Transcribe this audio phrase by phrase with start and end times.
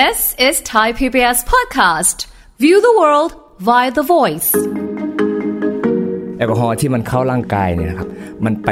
[0.00, 2.26] This is Thai PBS podcast.
[2.58, 3.32] View the world
[3.68, 4.50] via the voice.
[6.38, 8.08] แอลกอฮอล์ที่มันเข้าร่างกายเนี่ยนะครับ
[8.44, 8.70] มันไป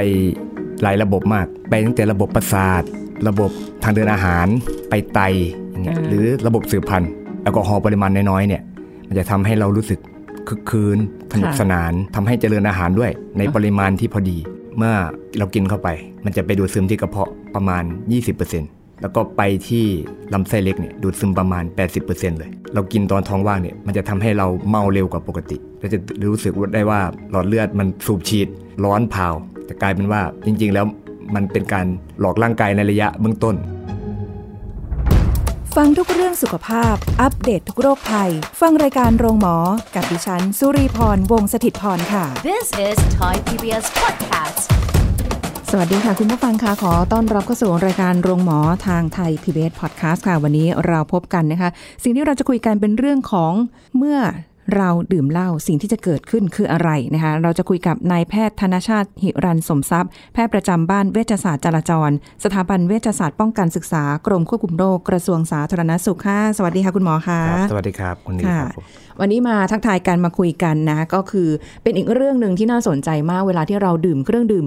[0.83, 2.83] หลายระบบมาก ไปตั้งแต่ระบบประสาท
[3.29, 3.51] ระบบ
[3.83, 4.47] ทางเดินอาหาร
[4.91, 5.21] ไปไต
[5.71, 7.11] อย่างเงี้ยหรือระบบสืบพันธุ์
[7.43, 8.63] แอลกอฮอล์ปริมาณน้อยๆเนี่ย
[9.09, 10.01] มันจะทำให้เรารู้สึก
[10.49, 10.99] คึกคืน
[11.33, 14.39] สนุกสนานทำให้เจริญอาหารด้วย ในปริมาณที่พอดี
[14.77, 14.95] เมื่อ
[15.39, 15.89] เรากินเข้าไป
[16.25, 19.87] มันจะไปดูดซึมที่กระเพาะประมาณ 20% แล้วก็ไปที่
[20.35, 21.65] ลำไส้เล็กเนี่ยดูดซึมประมาณ
[22.03, 25.99] 80%เลย เรากินตอนท้องว่างเนี่ยมันจะทำให้เราเมาเร็วกว่าปกติเราจะ
[26.31, 28.49] รู้สึกได้ว่าหลอดเลือดมันสูบฉีด
[28.85, 29.29] ร้อนเผา
[29.67, 30.87] แต่กลายเป็นว่าจริง ๆ แล้ว
[31.35, 31.87] มันเป็นการ
[32.21, 33.57] หลอกร่างกายในระยะเบื้องต้น
[35.77, 39.57] ฟังทุกเรื่องสุขภาพ อัปเดตททุกโรคภัย ฟังรายการโรงหมอ
[39.95, 45.02] กับดิฉัน สุรีพร วงศิตพรค่ะ This is Thai PBS podcast.
[45.75, 51.71] สวัสดีค่ะ คุณผู้ฟังค่ะขอต้อนรับเข้าสู่รายการโรงหมอทางไทย PBS Podcast ค่ะ วันนี้เราพบกันนะคะ
[52.03, 53.53] สิ่งที่เราจะคุยกันเป็นเรื่องของ
[53.97, 54.19] เมื่อ
[54.77, 62.11] เราดื่มเหล้าสิ่งที่จะเกิดขึ้นคืออะไรนะคะเราจะคุยกับนายแพทย์ธนชาติหิรันสมทรัพย์ แพทย์ประจำบ้านเวชศาสตร์จราจร
[62.45, 68.85] สถาบันเวชศาสตร์ป้องกันศึกษากรมควบคุมโรคกระทรวงสาธารณสุขค่ะสวัสดีค่ะคุณหมอค่ะครับสวัสดีครับคุณนีค่ะครับผม
[69.21, 71.49] วันนี้มาทักทายกันมาคุยกันนะ ก็คือ
[71.83, 74.67] เป็นอีกเรื่องหนึ่งที่น่าสนใจมากเวลาที่เราดื่มเครื่องดื่ม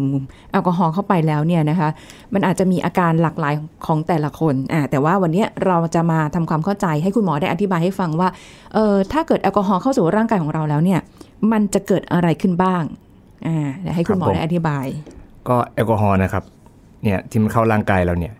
[0.51, 1.89] แอลกอฮอล์เข้าไปแล้วเนี่ยนะคะ
[2.33, 3.53] มันอาจจะมีอาการหลากหลาย
[3.85, 8.29] ของแต่ละคนอ่าแต่ว่าวันนี้เราจะมาทำความเข้าใจให้คุณหมอได้อธิบายให้ฟังว่า
[8.73, 10.99] เออถ้าเกิดแอลกอฮอล์เข้าสู่ร่างกายของเราแล้วเนี่ย
[11.51, 12.83] มันจะเกิดอะไรขึ้นบ้าง
[13.47, 14.85] อ่าเดี๋ยวให้คุณหมอได้อธิบาย
[15.47, 16.43] ก็แอลกอฮอล์นะครับ
[17.03, 18.33] เนี่ยที่มันเข้าร่างกายเราเนี่ย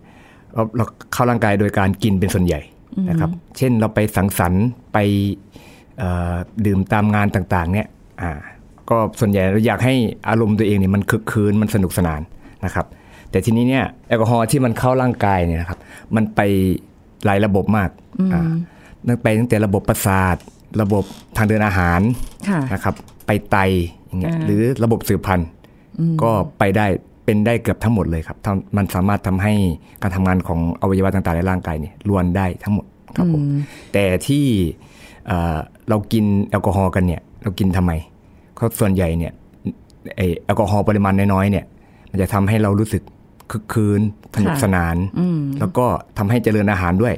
[0.54, 2.60] เราเราเข้าร่างกายโดยการกินเป็นส่วนใหญ่
[3.10, 4.98] นะครับ เช่นเราไปสังสรรค์ไป
[5.45, 5.45] เอ่อ
[6.66, 7.86] ดื่มตามงานต่างๆเนี่ย
[8.22, 8.30] อ่า
[8.90, 9.94] ก็ส่วนใหญ่เราอยากให้
[10.28, 12.20] อารมณ์ตัวเองเนี่ยมันคึกคืนมันสนุกสนาน
[12.64, 12.86] นะครับ
[13.30, 15.78] แต่ทีนี้เนี่ยแอลกอฮอล์ที่มันเข้าร่างกายเนี่ยนะครับ
[16.16, 16.40] มันไป
[17.24, 17.90] หลายระบบมาก
[18.32, 18.42] อ่า
[19.06, 20.36] ตั้งไปตั้งแต่ระบบประสาท
[20.82, 21.04] ระบบ
[21.36, 22.00] ทางเดินอาหาร
[22.48, 22.94] ค่ะนะครับ
[23.26, 23.56] ไปไต
[24.06, 25.48] อย่างเงี้ยอ่าหรือระบบสืบพันธุ์
[26.22, 26.86] ก็ไปได้
[27.24, 29.54] เป็นได้เกือบทั้งหมดเลยครับทำมันสามารถทำให้
[30.02, 32.86] การทำงานของอวัยวะต่างๆในร่างกายเนี่ยล้วนได้ทั้งหมด
[33.16, 33.42] ครับผม
[33.92, 34.46] แต่ที่
[35.26, 35.75] เอ่อเรา
[36.12, 37.92] กินแอลกอฮอล์กันเนี่ย เรากินทำไม
[38.54, 39.32] เพราะส่วนใหญ่เนี่ย
[40.16, 41.64] ไอ้แอลกอฮอล์ปริมาณน้อยๆเนี่ย
[42.10, 43.02] มันจะทำให้เรารู้สึก
[43.50, 44.00] คึกครื้น
[44.34, 44.96] สนุกค่ะสนาน
[45.60, 45.86] แล้วก็
[46.18, 47.14] ทำให้เจริญอาหารด้วย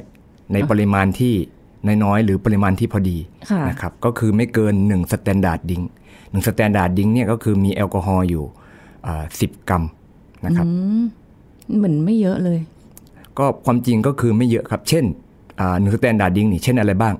[0.52, 1.34] ในปริมาณที่
[2.04, 3.16] น้อยๆหรือปริมาณที่พอดี
[3.50, 5.82] ค่ะนะครับก็คือไม่เกิน1 standard drink
[6.30, 8.44] หนึ่ง standard drink เนี่ยก็คือมีแอลกอฮอล์อยู่
[9.40, 9.84] สิบกรัม
[10.44, 10.66] นะครับ
[11.76, 12.58] เหมือนไม่เยอะเลย
[13.38, 15.04] ก็ความจริงก็คือไม่เยอะครับ เช่น
[15.78, 17.14] หนึ่ง standard drink นี่เช่นอะไรบ้าง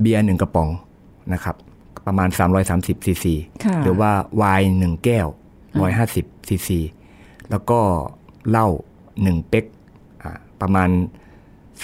[0.00, 0.68] เบียร์หนึ่งกระป๋อง
[1.32, 1.56] นะครับ
[2.06, 2.28] ประมาณ
[2.66, 5.26] 330ซีซีค่ะหรือว่าไวน์หนึ่งแก้ว
[5.88, 6.80] 150ซีซี
[7.50, 7.80] แล้วก็
[8.50, 8.68] เหล้า
[9.22, 9.64] หนึ่งเป๊ก
[10.22, 10.88] อ่าประมาณ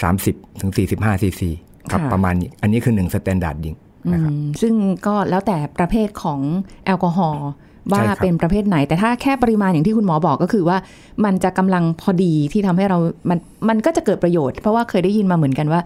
[0.03, 1.49] 30ถึง45ซีซี
[1.91, 3.75] ครับค่ะประมาณนี้อันนี้คือ1 standard drink
[4.11, 4.73] นะครับอืมซึ่ง
[5.07, 6.39] ก็แล้วแต่ประเภทของ
[6.85, 7.47] แอลกอฮอล์
[7.91, 10.77] ว่าใช่ครับเป็นประเภทไหน แต่ถ้าแค่ปริมาณอย่างที่คุณหมอบอกก็คือว่า
[11.25, 12.97] มันจะกำลังพอดีที่ทำให้เรา
[13.29, 15.81] มันมันก็จะเกิดประโยชน์ เพราะว่าเคยได้ยินมาเหมือนกันว่า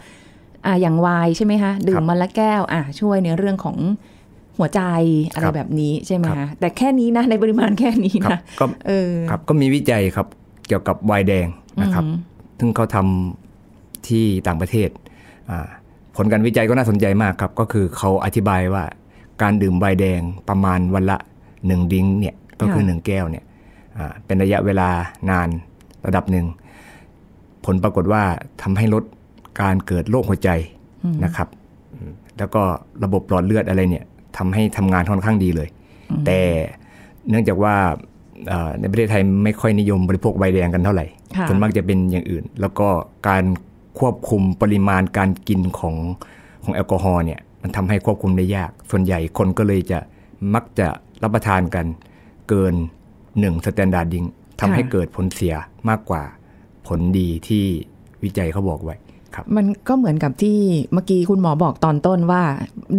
[0.66, 3.78] อ่าอย่างไวน์ใช่ไหมคะดื่มมันละแก้วอ่าช่วยในเรื่องของ
[4.58, 4.82] หัวใจ
[5.32, 10.28] อะไรครับแบบนี้ใช่ไหมครัคะบแต่แค่นี้นะในปริมาณแค่นี้ครับนะก็เออครับก็มีวิจัยครับ
[10.68, 11.48] เกี่ยวกับไวน์แดง
[11.82, 12.04] นะครับ
[12.60, 14.90] ซึ่งเขาทำที่ต่างประเทศ
[15.50, 15.68] อ่า
[16.16, 18.84] ผลการวิจัยก็น่าสนใจมากครับ ก็คือเขาอธิบายว่า
[19.42, 21.18] การดื่มไวน์แดงประมาณวันละ
[21.68, 23.44] หนึ่งดิ้งเนี่ยก็คือค่ะหนึ่งแก้วเนี่ย
[23.98, 24.90] อ่าเป็นระยะเวลา
[25.30, 25.48] นาน
[26.06, 26.46] ระดับหนึ่ง
[27.66, 28.24] ผลปรากฏว่า
[28.62, 29.04] ทำให้ลด
[29.62, 30.50] การเกิดโรคหัวใจ
[31.24, 31.48] นะครับ
[31.94, 32.64] อืมแล้วก็
[33.04, 34.06] ระบบหลอดเลือดอะไรเนี่ย
[34.38, 35.70] ทำให้ทำงานค่อนข้างดีเลย
[36.26, 36.40] แต่
[37.30, 37.76] เนื่องจากว่า
[38.48, 41.06] เอ่อในประเทศไทยไม่ค่อยนิยมบริโภคใบแดงกันเท่าไหร่
[41.36, 42.88] ค่ะส่วนมากจะเป็นอย่างอื่น แล้วก็
[43.28, 43.44] การ
[44.00, 45.96] ควบคุมปริมาณการกินของ
[46.64, 50.00] ของแอลกอฮอล์เนี่ยมันทำให้ควบคุมได้ยาก ส่วนใหญ่คนก็เลยจะ
[50.54, 50.88] มักจะ
[51.24, 51.86] รับประทานกัน
[52.50, 52.74] เกิน
[53.20, 54.26] 1 standard drink
[54.60, 55.54] ทำให้เกิดผลเสีย
[55.90, 56.24] มากกว่า
[56.88, 57.66] ผลดีที่
[58.24, 59.05] วิจัยเขาบอกไว้ครับ
[59.56, 60.58] มันก็เหมือนกับที่
[60.94, 62.44] เมื่อกี้คุณหมอบอกตอนต้นว่า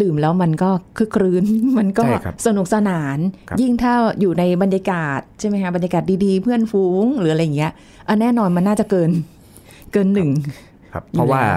[0.03, 1.45] ดื่มแล้วมันก็คึกครื้น
[1.79, 3.19] มันก็ใช่ครับสนุกสนาน
[3.49, 7.73] ครับยิ่งถ้าอยู่ในบรรยากาศใช่ไหมคะบรรยากาศดีๆ เพื่อนฝูงหรืออะไรอย่างเงี้ย
[8.09, 9.11] อันแน่นอนมันน่าจะเกิน
[9.93, 10.31] เกินหนึ่ง
[10.93, 11.55] ครับอยู่เพราะว่าแล้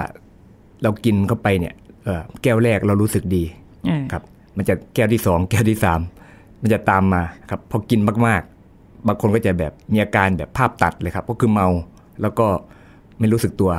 [0.82, 1.74] เรากินเข้าไปเนี่ย
[2.04, 3.44] เอ่อแก้วแรกเรารู้สึกดี
[3.88, 4.22] อ่าครับ
[4.56, 6.00] มันจะแก้วที่สองแก้วที่สาม
[6.62, 11.68] มันจะตามมาครับพอกินมากๆ บางคนก็จะแบบมีอาการแบบภาพตัดเลยครับ ก็คือเมา
[12.22, 12.46] แล้วก็
[13.20, 13.72] ไม่รู้สึกตัว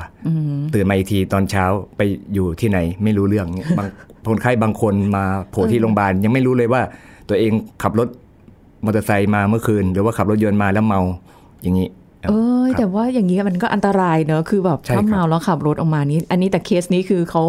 [0.73, 1.65] ตื่นมาอีกทีตอนเช้า
[1.97, 2.01] ไป
[2.33, 3.87] อยู่ที่ไหนไม่รู้เรื่องเนี่ยบาง
[4.27, 6.81] คนไข้บางคนมาโผล่ที่โรงพยาบาลยังไม่รู้เลยว่า
[7.29, 7.51] ตัวเอง
[7.83, 8.07] ขับรถ
[8.85, 11.01] มอเตอร์ไซค์มาเมื่อคืน หรือว่าขับรถยนต์มาแล้วเมา
[11.61, 11.87] อย่างนี้
[12.29, 17.43] เอ้ยครับแต่ว่าอย่างนี้มันก็อันตรายเนอะคือแบบใช่ถ้าครับเมาแล้วขับรถออกมานี้ อันนี้แต่เคสนี้คือเขา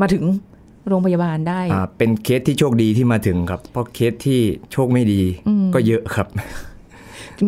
[0.00, 0.24] มาถึง
[0.88, 4.40] โรงพยาบาลได้อ่าเป็นเคสที่โชคดีที่มาถึงครับ เพราะเคสที่
[4.72, 5.20] โชคไม่ดี
[5.74, 6.26] ก็เยอะครับ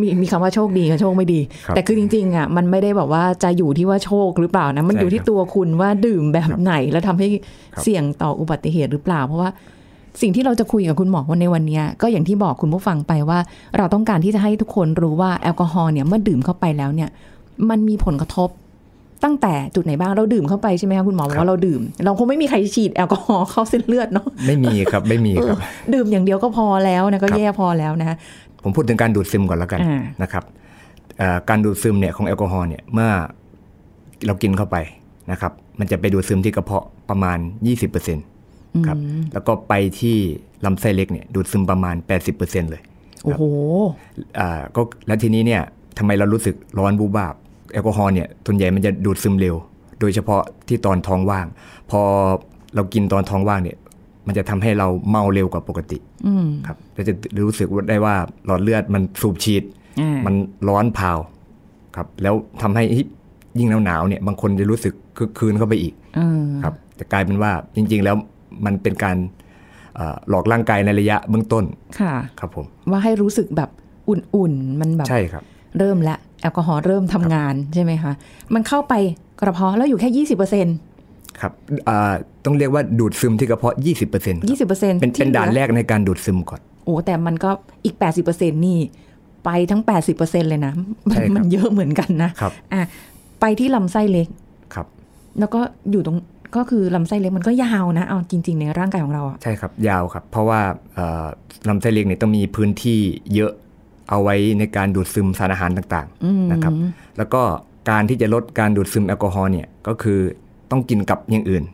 [0.02, 7.34] มีมีคำว่าโชคดีกับโชคไม่ดีครับแต่คือจริงๆอะมันไม่ได้แบบว่าจะอยู่ที่ว่าโชคหรือเปล่านะ มันใช่อยู่ที่ครับตัวคุณว่าดื่มแบบครับไหน แล้วทำให้ค
[7.76, 9.50] รับเสี่ยงต่ออุบัติเหตุหรือเปล่า เพราะว่า
[10.22, 13.38] สิ่งที่เราจะคุยกับคุณหมอวันในวันเนี้ยก็อย่างที่บอกคุณผู้ฟังไปว่า
[13.76, 17.08] เราต้องการที่จะให้ทุกคนรู้ว่าแอลกอฮอล์เนี่ยเมื่อดื่มเข้าไปแล้วเนี่ย
[17.70, 18.50] มันมีผลกระทบ
[19.24, 25.56] ตั้งแต่จุดไหนบ้างเราดื่มเข้าไปใช่ไหมคะคุณหมอบอกว่าเราดื่ม เราคงไม่มีใครฉีดแอลกอฮอล์เข้าเส้นเลือดเนาะไม่มีครับไม่มีครับ
[25.94, 28.16] ดื่มอย่างเดียวก็พอแล้วนะก็ครับแย่พอแล้วนะ
[28.62, 30.44] ผมพูดถึงการดูดซึมก่อนแล้วกันอ่านะครับ
[31.18, 33.10] เอ่อการดูดซึมเนี่ยของแอลกอฮอล์เนี่ยเมื่อ
[34.26, 34.76] เรากินเข้าไป
[35.30, 37.38] นะครับ มันจะไปดูดซึมที่กระเพาะประมาณ
[38.12, 38.98] 20%ครับ
[39.32, 40.16] แล้วก็ไปที่
[40.64, 41.96] ลำไส้เล็กเนี่ยดูดซึมประมาณ
[42.34, 42.82] 80%เลย
[43.24, 43.42] โอ้โห
[44.38, 45.62] อ่าก็แล้วทีนี้เนี่ย
[45.98, 47.34] ทำไมเรารู้สึกร้อนบูบาบ
[47.72, 49.56] แอลกอฮอล์เนี่ยส่วนใหญ่มันจะดูดซึมเร็ว
[50.00, 51.46] โดยเฉพาะที่ตอนท้องว่าง
[51.90, 52.00] พอ
[52.74, 53.76] เรากินตอนท้องว่างเนี่ย
[54.26, 57.12] มันจะทำให้เราเมาเร็วกว่าปกติอืมครับเราจะ
[57.46, 58.14] รู้สึกได้ว่า
[58.46, 59.62] หลอดเลือดมันสูบฉีด
[60.00, 60.34] อ่ามัน
[60.68, 61.12] ร้อนเผา
[61.96, 63.06] ครับ แล้วทำให้เฮ้ย
[63.58, 68.16] ยิ่งหนาวๆเนี่ย บางคนจะรู้สึกคึกคืนเข้าไปอีกเออครับจะกลายเป็นว่าจริง ๆ แล้ว
[68.66, 69.16] มันเป็นการ
[69.96, 71.64] เอ่อหลอกร่างกายในระยะเบื้องต้น
[72.00, 73.70] ค่ะครับผมว่าให้รู้สึกแบบ
[74.08, 75.44] อุ่นๆมันแบบใช่ครับ
[75.78, 78.12] เริ่มละแอลกอฮอล์เริ่มทำงานใช่ไหมคะ
[78.54, 78.94] มันเข้าไป
[79.40, 80.66] กระเพาะแล้วอยู่แค่ยี่สิบเปอร์เซ็น
[81.40, 81.52] ครับ
[81.88, 82.12] อ่า
[82.44, 87.50] ต้องเรียกว่าดูดซึมที่กระเพาะ 20%ครับยี่สิบเปอร์เซ็นเป็นเป็นด่านแรกในการดูดซึมก่อน โอ้แต่มันก็
[87.84, 88.78] อีกแปดสิบเปอร์เซ็นนี่
[89.44, 90.72] ไปทั้งแปดสิบเปอร์เซ็นเลยนะ
[91.12, 92.82] ใช่ครับมันเยอะเหมือนกันนะครับอะ
[93.40, 94.28] ไปที่ลำไส้เล็ก
[94.74, 94.86] ครับ
[95.38, 95.60] แล้วก็
[95.90, 96.16] อยู่ตรง
[96.56, 100.60] ก็คือลำไส้เล็กมันก็ยาวนะ เอาจริง ๆ ในร่างกายของเราอะใช่ครับ ยาวครับ เพราะว่า
[100.94, 101.26] เอ่อ
[101.68, 102.98] ลำไส้เล็กเนี่ยต้องมีพื้นที่
[103.34, 103.52] เยอะ
[104.10, 106.72] เอาไว้ในการดูดซึมสารอาหารต่างๆนะครับ
[107.18, 107.42] แล้วก็
[107.90, 110.20] การที่จะลดการดูดซึมแอลกอฮอล์เนี่ยก็คือ
[110.70, 111.64] ต้องกินกับอย่างอื่น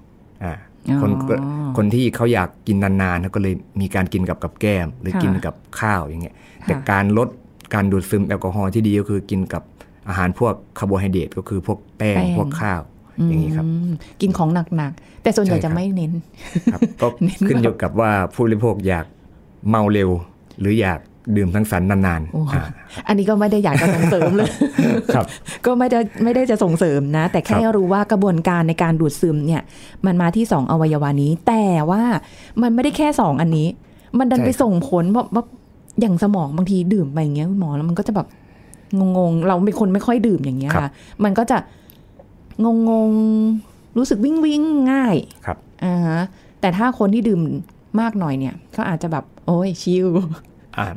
[0.45, 0.55] อ่า
[1.01, 6.35] คนอ๋อคนที่เขาอยากกินนานๆเขาก็เลยมีการกินกับกับแก้ม หรือค่ะกินกับข้าวอย่างเงี้ย
[6.67, 7.29] แต่ค่ะการลด
[7.75, 9.63] การดูดซึมแอลกอฮอล์ที่ดีก็คือกินกับ
[10.09, 12.81] อาหารพวกคาร์โบไฮเดรตก็คือพวกแป้งแป้งพวกข้าว
[13.29, 16.13] อย่างนี้ครับอืมกินของหนักๆ แต่ส่วนใหญ่ใช่ครัจะบไม่เน้น
[16.73, 19.07] ครับก็เน้นขึ้นอยู่กับว่าผู้บริโภคอยาก
[19.69, 20.11] เมาเร็ว
[20.61, 21.01] หรืออยาก
[21.37, 22.63] ดื่มทั้งสรรนานโอ้ๆอ่า
[23.09, 24.51] อันนี้ก็ไม่ได้อยากจะส่งเสริมเลย
[25.15, 25.27] ครับ
[25.67, 29.63] ก็ไม่ได้ไม่ได้จะส่งเสริมนะ แต่แค่ครับรู้ว่ากระบวนการในการดูดซึมเนี่ย
[30.07, 32.03] มันมาที่สองอวัยวะนี้ แต่ว่า
[32.63, 33.69] มันไม่ได้แค่สองอันนี้
[34.19, 35.45] มันดันไปส่งผลเพราะว่า
[36.01, 38.27] อย่างสมองบางทีดื่มไปอย่างเงี้ยคุณหมอแล้วมันก็จะแบบ
[38.99, 40.91] งงๆ เราเป็นคนไม่ค่อยดื่มอย่างเงี้ยครัค่ะบ
[41.25, 41.59] มันก็จะ
[42.65, 42.67] ง
[43.11, 45.17] งๆ รู้สึกวิ่งวิ่งๆง่าย
[45.47, 46.21] ครับอ่าฮะ
[46.61, 47.41] แต่ถ้าคนที่ดื่ม
[48.01, 50.29] มากหน่อยเนี่ยเขาอาจจะแบบ โอ้ยชิลอ่า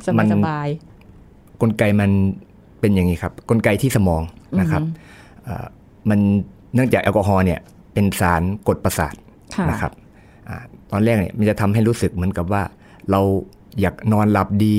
[0.06, 0.68] สมับายนสบาย
[1.62, 2.10] กลไกมัน
[2.80, 4.22] เป็นอย่างนี้ครับ กลไกที่สมอง
[4.60, 4.82] นะครับ
[5.48, 5.66] อ่า
[6.10, 6.20] มัน
[6.74, 7.60] เนื่องจากแอลกอฮอล์เนี่ย
[7.92, 9.14] เป็นสารกดประสาท
[9.54, 9.92] ค่ะนะครับ
[10.48, 10.56] อา
[10.90, 12.62] ตอนแรกเนี่ยมันจะทำให้รู้สึกเหมือนกับว่า
[13.10, 13.20] เรา
[13.80, 14.78] อยากนอนหลับดี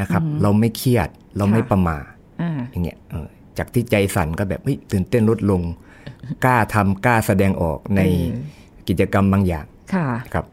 [0.00, 2.04] นะครับ เราไม่เครียดเราไม่ประมาท
[2.42, 3.26] อ่าอย่างเงี้ยเออ
[3.58, 5.62] จากที่ใจสั่นก็แบบเฮ้ยตื่นเต้นลดลง
[6.44, 10.44] กล้าทำกล้าแสดงออกในเออกิจกรรมบางอย่างค่ะครับ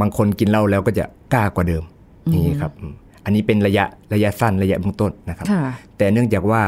[0.00, 1.04] บางคนกินเหล้าแล้วก็จะ
[1.34, 1.84] กล้ากว่าเดิม
[2.30, 2.72] อย่างนี้ครับ
[3.20, 3.84] อืมอันนี้เป็นระยะ
[4.14, 5.62] ระยะสั้นระยะเบื้องต้นนะครับค่ะ
[5.96, 6.62] แต่เนื่องจากว่า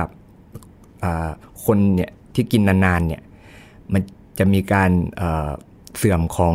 [1.05, 1.31] อ่า
[1.65, 3.23] คนเนี่ยที่กินนานๆเนี่ย
[3.93, 4.03] มัน
[4.39, 5.51] จะมีการเอ่อ
[5.99, 6.55] เสื่อมของ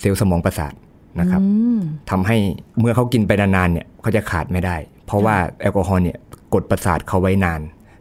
[0.00, 0.74] เซลล์สมองประสาท
[1.20, 2.36] นะครับอืมทำให้
[2.80, 4.76] เมื่อเขากินไปนานๆเนี่ยเขาจะขาดไม่ได้
[5.06, 6.18] เพราะว่าแอลกอฮอล์เนี่ย
[6.54, 7.60] กดประสาทเขาไว้นาน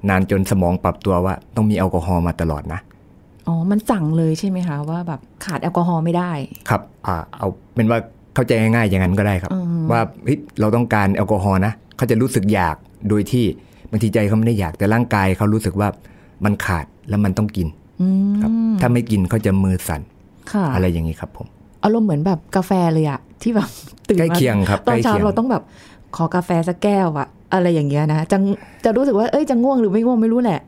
[0.09, 2.79] นานจนสมองปรับตัวว่าต้องมีแอลกอฮอล์มาตลอดนะ
[3.47, 6.31] อ๋อ มันสั่งเลยใช่ไหมคะว่าแบบขาดแอลกอฮอล์ไม่ได้
[6.69, 7.99] ครับ อ่า เอาเป็นว่า
[8.39, 12.75] เข้าใจง่ายๆอย่างนั้นก็ได้ครับอืมว่าเฮ้ยเราต้องการแอลกอฮอล์นะเขาจะรู้สึกอยาก
[13.09, 13.45] โดยที่
[13.91, 15.87] บางทีใจเขาไม่ได้อยากแต่ร่างกายเขารู้สึกว่า
[16.45, 17.67] มันขาดแล้วมันต้องกิน
[18.01, 20.01] อืมครับถ้าไม่กินเขาจะมือสั่น
[20.51, 21.47] ค่ะอะไรอย่างนี้ครับผม
[21.83, 23.69] อารมณ์เหมือนแบบกาแฟเลยอะที่แบบ
[24.09, 25.63] ตื่นใกล้มาเคียงครับตอนเช้าใกล้เคียงเราต้องแบบ
[26.15, 28.37] ขอกาแฟสักแก้วอะอะไรอย่างเงี้ยนะจะ
[28.85, 30.59] จะรู้สึกว่าเอ้ยจะง่วงหรือไม่ง่วงไม่รู้แหละ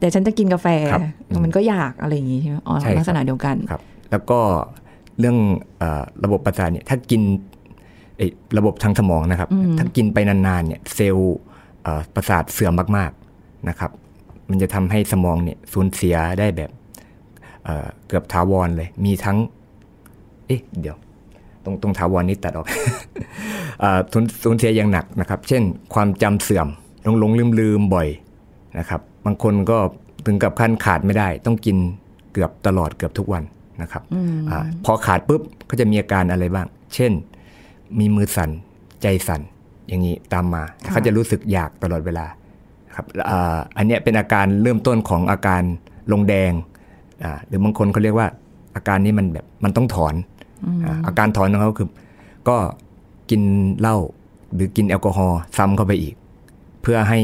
[0.00, 1.02] แต่ฉันจะกินกาแฟครับ
[1.44, 4.38] มันก็อยากอะไรอย่างงี้ใช่ไหมอ๋อใช่ครับลักษณะเดียวกันครับ แล้วก็
[5.20, 5.38] เรื่อง
[5.78, 7.22] เออระบบประสาทเนี่ยถ้ากิน
[8.16, 9.48] เอ้ยระบบทางสมองนะครับ
[9.78, 11.36] ถ้ากินไปนานๆเนี่ยเซลล์
[11.82, 13.90] เอ่อประสาทเสื่อมมากๆนะครับ
[14.50, 16.70] มันจะทำให้สมองเนี่ยสูญเสียได้แบบ
[17.64, 19.38] เอ่อเกือบถาวรเลย มีทั้ง
[20.46, 20.96] เอ๊ะเดี๋ยว
[21.64, 22.66] ตรงตรงถาวรนี้ตัดออก
[23.80, 25.62] เอ่อสูญสูญเสียอย่างหนักนะครับ เช่น
[25.94, 26.68] ความจำเสื่อม
[27.04, 28.08] หลงหลงลืมลืมๆบ่อย
[28.78, 29.78] นะครับ บางคนก็
[30.26, 31.76] ถึงกับขั้นขาดไม่ได้ ต้องกิน
[32.32, 33.42] เกือบตลอดเกือบทุกวัน
[33.82, 34.02] นะครับ
[34.50, 37.12] อาพอขาดปุ๊บก็จะมีอาการอะไรบ้าง เช่น
[37.98, 38.50] มีมือสั่น
[39.02, 39.42] ใจสั่น
[39.88, 42.26] อย่างนี้ตามมาเขาจะรู้สึกอยากตลอดเวลา
[42.94, 45.62] ครับอ่าอันเนี้ยเป็นอาการเริ่มต้นของอาการ
[46.12, 46.52] ลงแดง
[47.24, 48.28] อ่าหรือบางคนเขาเรียกว่า
[48.76, 50.14] อาการนี้มันแบบมันต้องถอน
[50.84, 51.88] อาอาการถอนของเขาคือ
[52.48, 52.56] ก็
[53.30, 53.42] กิน
[53.80, 53.96] เหล้า
[54.54, 56.14] หรือกินแอลกอฮอล์ซ้ำเข้าไปอีก
[56.82, 57.20] เพื่อให้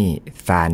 [0.48, 0.70] สาร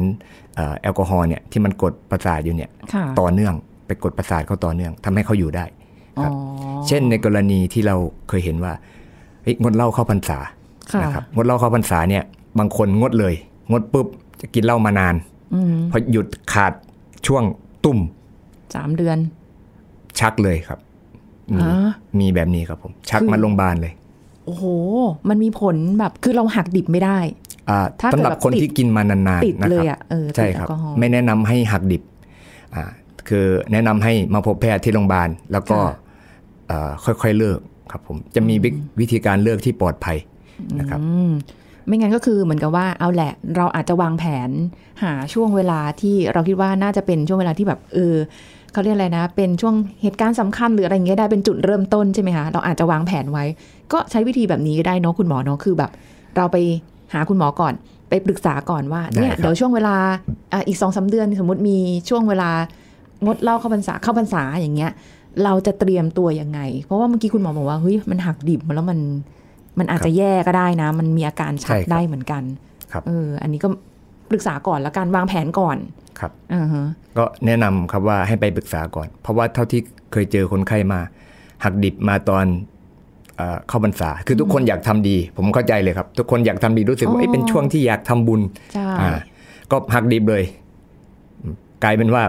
[0.55, 3.72] เอ่อแอลกอฮอล์เนี่ยที่มันกดประสาทอยู่เนี่ยค่ะต่อเนื่องไป
[4.04, 5.64] กดประสาทเขาต่อเนื่องทำให้เขาอยู่ได้
[6.18, 6.32] อ๋อครับ
[6.88, 7.96] เช่นในกรณีที่เรา
[8.28, 8.72] เคยเห็นว่า
[9.42, 10.38] เฮ้ยงดเหล้าเข้าพรรษา
[10.92, 12.22] ค่ะนะครับงดเหล้าเข้าพรรษาเนี่ย
[12.58, 13.34] บางคนงดเลย
[13.70, 14.06] งดปุ๊บ
[14.40, 15.14] จะกินเหล้ามานาน
[15.54, 16.72] อืมพอหยุดขาด
[17.26, 17.42] ช่วง
[17.84, 17.99] ตุ่ม
[18.75, 19.18] สามเดือน
[20.20, 20.78] ชักเลยครับ
[21.52, 23.92] มีฮะมีแบบนี้ครับผม ชักคือมาโรงพยาบาลเลย
[24.44, 24.64] โอ้โห
[25.28, 27.18] มันมีผลแบบคือเราหักดิบไม่ได้
[27.70, 32.02] อ่าถ้าเกิดสำหรับแบบคนติดที่กินมานานติดๆนะเลคยรับอะเออใช่ติดครับแอลกอฮอล์ไม่แนะนำให้หักดิบ
[32.75, 32.84] อ่า
[33.29, 35.95] คือแนะนำให้มาพบแพทย์ที่โรงพยาบาล แล้วก็ค่ะ
[36.69, 36.91] เอ่อ
[37.23, 37.59] ค่อยๆเลิก
[37.91, 40.17] ครับผมจะมีวิวิธีการเลิกที่ปลอดภัย
[40.79, 41.31] นะครับอืม
[41.87, 44.50] ไม่งั้นก็คือเหมือนกับว่าเอาแหละ เราอาจจะวางแผน
[45.02, 48.14] หาช่วงเวลาที่เราคิดว่าน่าจะเป็นช่วงเวลาที่แบบเออ
[48.73, 53.45] เขาเรียกอะไรนะ เป็นช่วงเหตุการณ์สำคัญหรืออะไรอย่างเงี้ยได้เป็นจุดเริ่มต้นใช่ไหมคะเราอาจจะวางแผนไว้
[53.93, 55.91] ก็ใช้วิธีแบบนี้ก็ได้เนาะคุณหมอเนาะคือแบบ
[56.37, 56.57] เราไป
[57.12, 57.75] หาคุณหมอก่อน
[58.09, 59.97] ไปปรึกษาก่อนว่าเนี่ยได้ครับเดี๋ยวช่วงเวลา
[60.52, 62.50] อะอีกสองสาเดือนสมมติมีช่วงเวลา
[63.25, 64.91] งดเหล้าเข้าพรรษาเข้าพรรษาอย่างเงี้ย
[65.45, 69.00] เราจะเตรียมตัวยังไง เพราะว่าเมื่อกี้คุณหมอบอกว่าเฮ้ยมันหักดิบมาแล้วมัน
[69.79, 72.43] มันอาจจะแย่ก็ได้นะ มันมีอาการชักใช่ครับได้เหมือนกัน
[72.93, 73.69] ครับเออ อันนี้ก็
[74.31, 75.76] ปรึกษาก่อนแล้วการวางแผนก่อน
[76.19, 76.87] ครับอ่าฮะ
[77.19, 79.81] ก็แนะนำครับว่าให้ไปปรึกษาก่อน เพราะว่าเท่าที่
[80.12, 81.00] เคยเจอคนไข้มา
[81.64, 82.47] หักดิบมาตอน
[83.37, 88.41] เอ่อเข้าพรรษา คือทุกคนอยากทำดี ผมเข้าใจเลยครับ ทุกคนอยากทำดีรู้สึกว่าเอ้ยเป็นช่วงที่อยากทำบุญ
[88.75, 89.11] ใช่อ่า
[89.71, 90.45] ก็หักดิบเลย
[91.43, 92.23] อืมกลายเป็นว่า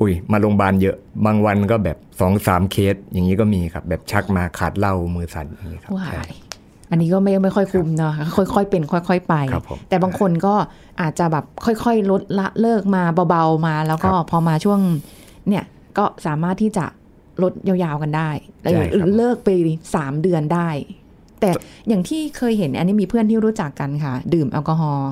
[0.00, 6.28] อุ้ยมาโรงพยาบาลเยอะ บางวันก็แบบสองสามเคส อย่างนี้ก็มีครับ แบบชักมาขาดเหล้ามือสั่นอย่างนี้ครับว้าใช่ย
[6.90, 10.54] อันนี้ก็ไม่ไม่ค่อยคุ้มเนาะค่อย ๆ เป็น ค่อย ๆ ไปครับผมแต่บางคนก็
[11.00, 14.80] อาจจะแบบค่อยๆ ลดละเลิกมาเบาๆมา แล้วก็ครับพอมาช่วง
[15.48, 15.64] เนี่ย
[15.98, 16.86] ก็สามารถที่จะ
[17.42, 19.48] ลดยาวๆกันได้แล้วใช่ครับเลิกไป
[19.94, 20.68] สามเดือนได้
[21.40, 21.50] แต่
[21.88, 25.10] อย่างที่เคยเห็นอันนี้มีเพื่อนที่รู้จักกันค่ะ ดื่มแอลกอฮอล์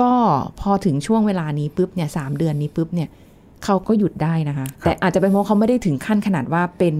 [0.00, 0.12] ก็
[0.60, 3.08] พอถึงช่วงเวลานี้ปุ๊บเนี่ยสามเดือนนี้ปุ๊บเนี่ย
[3.64, 6.94] เขาก็หยุดได้นะคะ แต่อาจจะเป็นเพราะเขาไม่ได้ถึงขั้นขนาดว่าเป็น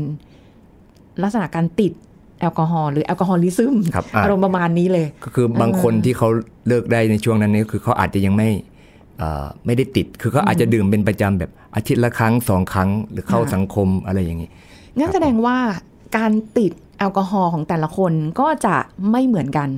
[1.23, 1.93] ลักษณะการติด
[2.41, 6.29] แอลกอฮอล์หรือแอลกอฮอลิซึมครับอ่าอารมณ์ประมาณนี้เลย ก็คือบางคนที่เขา
[6.69, 8.49] เลิกได้ในช่วงนั้นนี่ก็คือเขาอาจจะยังไม่
[9.19, 14.51] เอ่อไม่ได้ติด คือเขาอาจจะดื่มเป็นประจำแบบอาทิตย์ละครั้งสองครั้ง หรือเข้าค่ะสังคมอะไรอย่างนี้
[14.99, 15.57] งั้นแสดงว่า
[16.17, 18.77] การติดแอลกอฮอล์ของแต่ละคนก็จะ
[19.11, 19.69] ไม่เหมือนกัน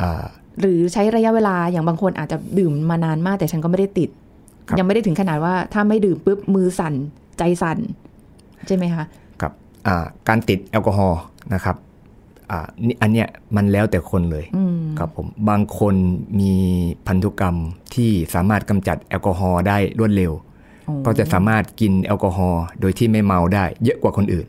[0.00, 0.24] อ่า
[0.60, 4.23] หรือใช้ระยะเวลาอย่างบางคนอาจจะดื่มมานานมาก แต่ฉันก็ไม่ได้ติดครับ
[4.78, 6.94] ยังไม่ได้ถึงขนาดว่าถ้าไม่ดื่มปุ๊บมือสั่น
[7.38, 7.78] ใจสั่น
[8.66, 9.04] ใช่ไหมคะ
[9.42, 9.52] กับ
[9.86, 11.20] อ่าการติดแอลกอฮอล์
[11.54, 11.76] นะครับ
[12.50, 15.94] อ่านี่อันเนี้ยมันแล้วแต่คนเลยอืมครับผมบางคน
[16.40, 16.52] มี
[17.06, 17.56] พันธุกรรม
[17.94, 20.32] ที่สามารถกำจัดแอลกอฮอล์ได้รวดเร็ว
[20.88, 24.46] อ๋อก็จะสามารถกินแอลกอฮอล์โดยที่ไม่เมาได้ เยอะกว่าคนอื่น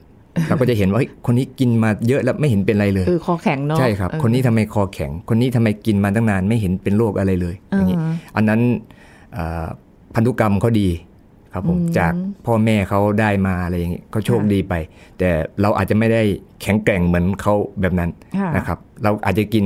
[0.47, 8.61] เราก็จะเห็นว่าเฮ้ยคนนี้กินมาเยอะแล้วไม่เห็นเป็นไรเลยเออคอแข็งเนาะใช่ครับเออคนนี้ทำไมคอแข็ง คนนี้ทำไมกินมาตั้งนานไม่เห็นเป็นโรคอะไรเลยอย่างนี้อ่าอันนั้น
[9.37, 9.67] อ่า
[10.15, 10.89] พันธุกรรมเขาดี
[11.53, 12.13] ครับผมอืมจาก
[12.45, 14.73] พ่อแม่เขาได้มาอะไรอย่างนี้ก็โชคดีไป
[15.19, 15.29] แต่
[15.61, 16.21] เราอาจจะไม่ได้
[16.61, 19.65] แข็งแกร่งเหมือนเขาแบบนั้นค่ะนะครับ เราอาจจะกิน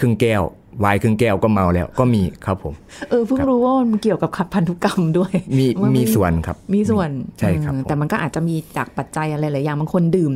[0.00, 0.42] ครึ่งแก้ว
[0.84, 2.74] วายครึ่งแก้วก็เมาแล้วก็มีครับผม
[3.10, 10.32] เออเพิ่งรู้ว่ามันเกี่ยวกับขับพันธุกรรมด้วย มีว่ามีมีส่วนครับ มีส่วนใช่ครับเออผมแต่มันก็อาจจะมีจากปัจจัยอะไรหลายอย่างบางคนดื่ม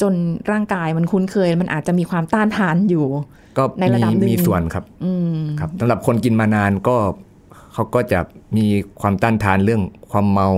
[0.00, 0.14] จน
[0.50, 3.04] ร่างกายมันคุ้นเคย มันอาจจะมีความต้านทานอยู่
[3.58, 6.96] ก็ในระดับหนึ่งมีส่วนครับ อืมครับสำหรับคนกินมานานก็
[7.72, 8.20] เขาก็จะ
[8.56, 8.66] มี
[9.00, 10.48] ความต้านทานเรื่องความเมา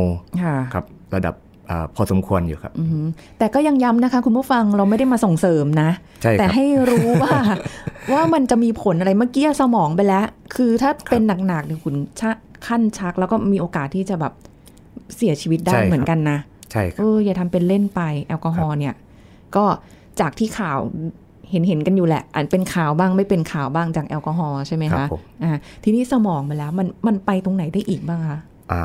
[0.42, 1.34] ค่ะครับระดับ
[1.70, 3.06] อาพอสมควรอยู่ครับอือหือ
[3.38, 5.90] แต่ก็ยังย้ำนะคะ คุณผู้ฟังเราไม่ได้มาส่งเสริมนะ
[6.22, 7.34] ใช่คแต่รับให้รู้ว่า
[8.12, 10.26] ว่ามันจะมีผลอะไรเมื่อกี้สมองไปแล้ว
[10.56, 12.30] คือถ้าเป็นหนักๆเนี่ยคุณชะ
[12.66, 14.32] ขั้นชัก แล้วก็มีโอกาสที่จะแบบ
[15.16, 16.38] เสียชีวิตได้ใช่ครับเหมือนกันนะ
[16.72, 18.94] ใช่คเอรับออย่าทำเป็นเล่นไปแอลกอฮอล์เนี่ย
[19.56, 19.64] ก็
[20.20, 20.78] จากที่ข่าว
[21.52, 25.50] เห็นเห็นกันอยู่แหละอันเป็นข่าวบ้างไม่เป็นข่าวบ้างจากแอลกอฮอล์ใช่ไหมครัคะบผมอ่า
[25.84, 28.38] ทีนี้สมองไปแล้วมันมันไปตรงไหนได้อีกบ้างคะ
[28.72, 28.82] อ่า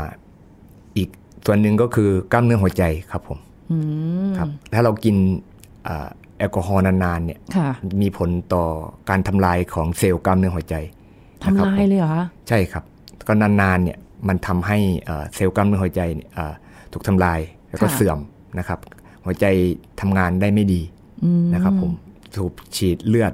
[0.97, 1.09] อีก
[1.45, 3.37] ส่วนหนึ่งก็คือกล้ามเนื้อหัวใจครับผม
[3.71, 3.77] อื
[4.29, 5.15] มครับถ้าเรากิน
[5.87, 6.07] อ่า
[6.37, 7.69] แอลกอฮอล์นานๆเนี่ยค่ะ
[8.01, 8.65] มีผลต่อ
[9.09, 10.75] การทำลายของเซลล์กล้ามเนื้อหัวใจ
[11.45, 12.83] นะครับทำลายผมเลยเหรอคะใช่ครับ
[13.27, 13.97] ก็นานๆเนี่ย
[14.27, 16.53] มันทำให้เอ่อเซลล์กล้ามเนื้อหัวใจเนี่ยเอ่อ
[16.91, 18.19] ถูกทำลายแล้วก็เสื่อม
[18.59, 18.79] นะครับ
[19.25, 19.45] หัวใจ
[20.01, 20.81] ทำงานได้ไม่ดี
[21.23, 21.91] อืมนะครับผม
[22.35, 23.33] สูบฉีดเลือด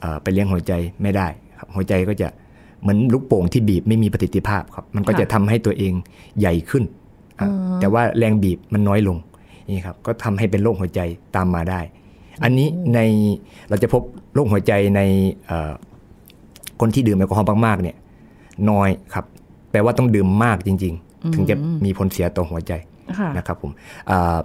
[0.00, 0.72] เออไปเลี้ยงหัวใจ
[1.02, 1.26] ไม่ได้
[1.58, 2.28] ครับหัวใจก็จะ
[2.80, 5.92] เหมือนลูกโป่งที่บีบไม่มีประสิทธิภาพครับ มันก็จะทำให้ตัวเอง
[6.40, 6.84] ใหญ่ขึ้น
[7.40, 7.48] อะ
[7.80, 9.16] แต่ว่าแรงบีบมันน้อยลง
[9.74, 11.00] นี่ครับก็ทำให้เป็นโรคหัวใจ
[11.36, 11.80] ตามมาได้
[12.44, 13.00] อันนี้ใน
[13.68, 14.02] เราจะพบ
[14.34, 15.00] โรคหัวใจใน
[15.46, 15.72] เอ่อ
[16.80, 17.96] คนที่ดื่มแอลกอฮอล์มากๆเนี่ย
[18.70, 19.24] น้อยครับ
[19.70, 22.72] แปลว่าต้องดื่มมากจริง ๆ ถึงจะมีผลเสียต่อหัวใจ
[23.18, 23.72] ค่ะนะครับผม
[24.10, 24.38] อ่า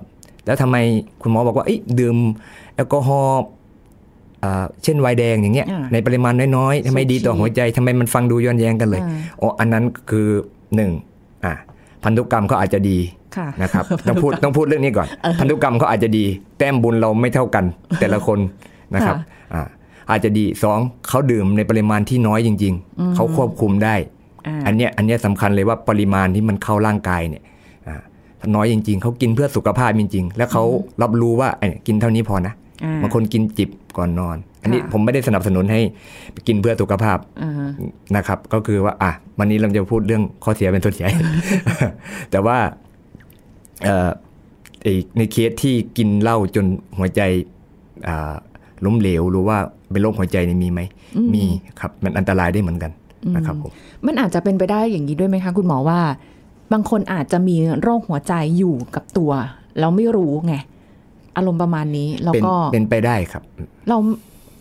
[0.45, 0.75] แล้วทำไม
[1.21, 2.17] คุณหมอบอกว่าเอ้ยดื่ม
[2.75, 3.55] แอลกอฮอล์อ่า
[4.83, 10.27] เช่นไวน์แดงอย่างเงี้ยอ่าในปริมาณน้อยๆทำไมดีต่อสูบฉีดหัวใจทำไมมันฟังดูย้อนแย้งกันเลยอ่าอ๋ออันนั้นคือ
[10.75, 10.91] หนึ่ง
[11.45, 11.53] อะ
[12.03, 12.97] พันธุกรรมเขาอาจจะดี
[13.37, 15.07] ค่ะนะครับต้องพูดต้องพูดเรื่องนี้ก่อน
[15.39, 16.25] พันธุกรรมเขาอาจจะดี
[16.57, 17.65] แต้มบุญเราไม่เท่ากัน
[17.99, 18.39] แต่ละคน
[18.95, 19.67] นะครับค่ะอ่า
[20.11, 20.79] อาจจะดีสอง
[21.09, 23.95] เขาดื่มในปริมาณที่น้อยจริง ๆ เขาควบคุมได้
[24.47, 27.43] อ่าอันเนี้ยอันเนี้ยสำคัญเลยว่าปริมาณที่มันเข้าร่างกายเนี่ย
[27.87, 27.95] อ่า
[28.39, 30.63] ถ้าน้อยจริง ๆเขากินเพื่อสุขภาพจริง ๆ แล้วเขา
[31.01, 32.66] รับรู้ว่าเอ้ยกินเท่านี้พอนะอ่า
[33.01, 35.81] บางคนกินจิบก่อนนอน อันนี้ค่ะผมไม่ได้สนับสนุนให้
[36.47, 37.69] กินเพื่อสุขภาพอ่า
[38.15, 41.09] นะครับ ก็คือว่าอะวันนี้เราจะพูดเรื่องข้อเสียเป็นส่วนใหญ่
[42.31, 42.57] แต่ว่า
[43.83, 44.09] เอ่อ
[44.81, 46.65] ไอ้ในเคสที่กินเหล้าจน
[46.97, 47.21] หัวใจ
[48.07, 48.33] อ่า
[48.85, 49.57] ล้มเหลวหรือว่า
[49.91, 50.81] เป็นโรคหัวใจนี่มีไหม
[51.33, 51.43] มี
[51.79, 52.91] ครับ มันอันตรายได้เหมือนกัน
[53.35, 53.71] นะครับผม
[54.05, 55.99] มันอาจจะเป็นไปได้อย่างนี้ด้วยไหมคะ คุณหมอว่า
[56.73, 59.31] บางคนอาจจะมีโรคหัวใจอยู่กับตัว
[59.79, 60.55] แล้วไม่รู้ไง
[61.37, 63.43] อารมณ์ประมาณนี้แล้วเป็นก็เป็นไปได้ครับ
[63.89, 63.97] เรา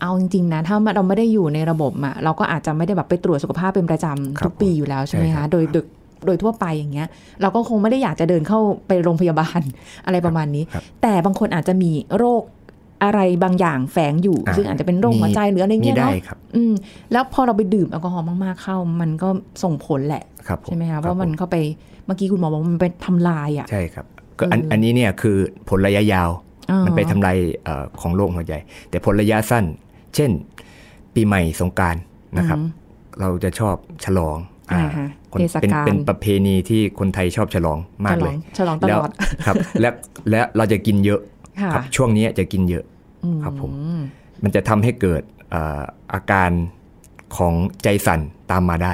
[0.01, 5.85] เอาจริงๆนะถ้าเราไม่ได้อยู่ในระบบอะเราก็อาจจะไม่ได้แบบไปตรวจสุขภาพเป็นประจำครับทุกปีอยู่แล้วใช่ไหมใช่ครัคะบโดยโดย
[6.25, 7.07] โดยทั่วไปอย่างเงี้ย
[7.41, 9.61] เราก็คงไม่ได้อยากจะเดินเข้าไปโรงพยาบาล
[10.05, 12.43] อะไรประมาณนี้ครับแต่บางคนอาจจะมีโรค
[13.03, 16.73] อะไรบางอย่างแฝงอยู่อ่าซึ่งอาจจะเป็นโรคหัวใจหรืออะไรมีเงี้ยได้เนาะครับอืม
[17.11, 19.29] แล้วพอเราไปดื่มแอลกอฮอล์มากๆเข้า มันก็
[19.63, 21.57] ส่งผลแหละครับผมใช่ไหมคะเพบราะมันผเข้าไป
[22.05, 24.05] เมื่อกี้คุณหมอบอกว่ามันไปทำลายอะใช่ครับ
[24.39, 25.37] ก็อันเอออัอันนี้เนี่ยคือ
[25.69, 26.46] ผลระยะยาวอ๋อ
[26.85, 28.53] มันไปทำลายเอ่อของโรคหัวใจ
[28.89, 29.65] แต่ผลระยะสั้น
[30.15, 30.31] เช่น
[31.13, 31.95] ปีใหม่สงกราร
[32.37, 32.59] นะครับ
[33.19, 34.37] เราจะชอบฉลอง
[34.71, 39.11] อ่าอ่าฮะคนเทศเป็นกาลเป็นประเพณีที่คนไทยชอบฉลองมากเลย ฉลองฉลองตแล้วลอด
[39.45, 39.89] ครับ และ
[40.29, 41.21] และเราจะกินเยอะ
[41.61, 42.83] ค่ะครับ ช่วงนี้จะกินเยอะ
[43.43, 43.71] ครับผม
[44.43, 45.21] มันจะทำให้เกิด
[45.51, 45.81] เอ่อ
[46.13, 46.51] อาการ
[47.37, 48.19] ของใจสั่น
[48.51, 48.93] ตามมาได้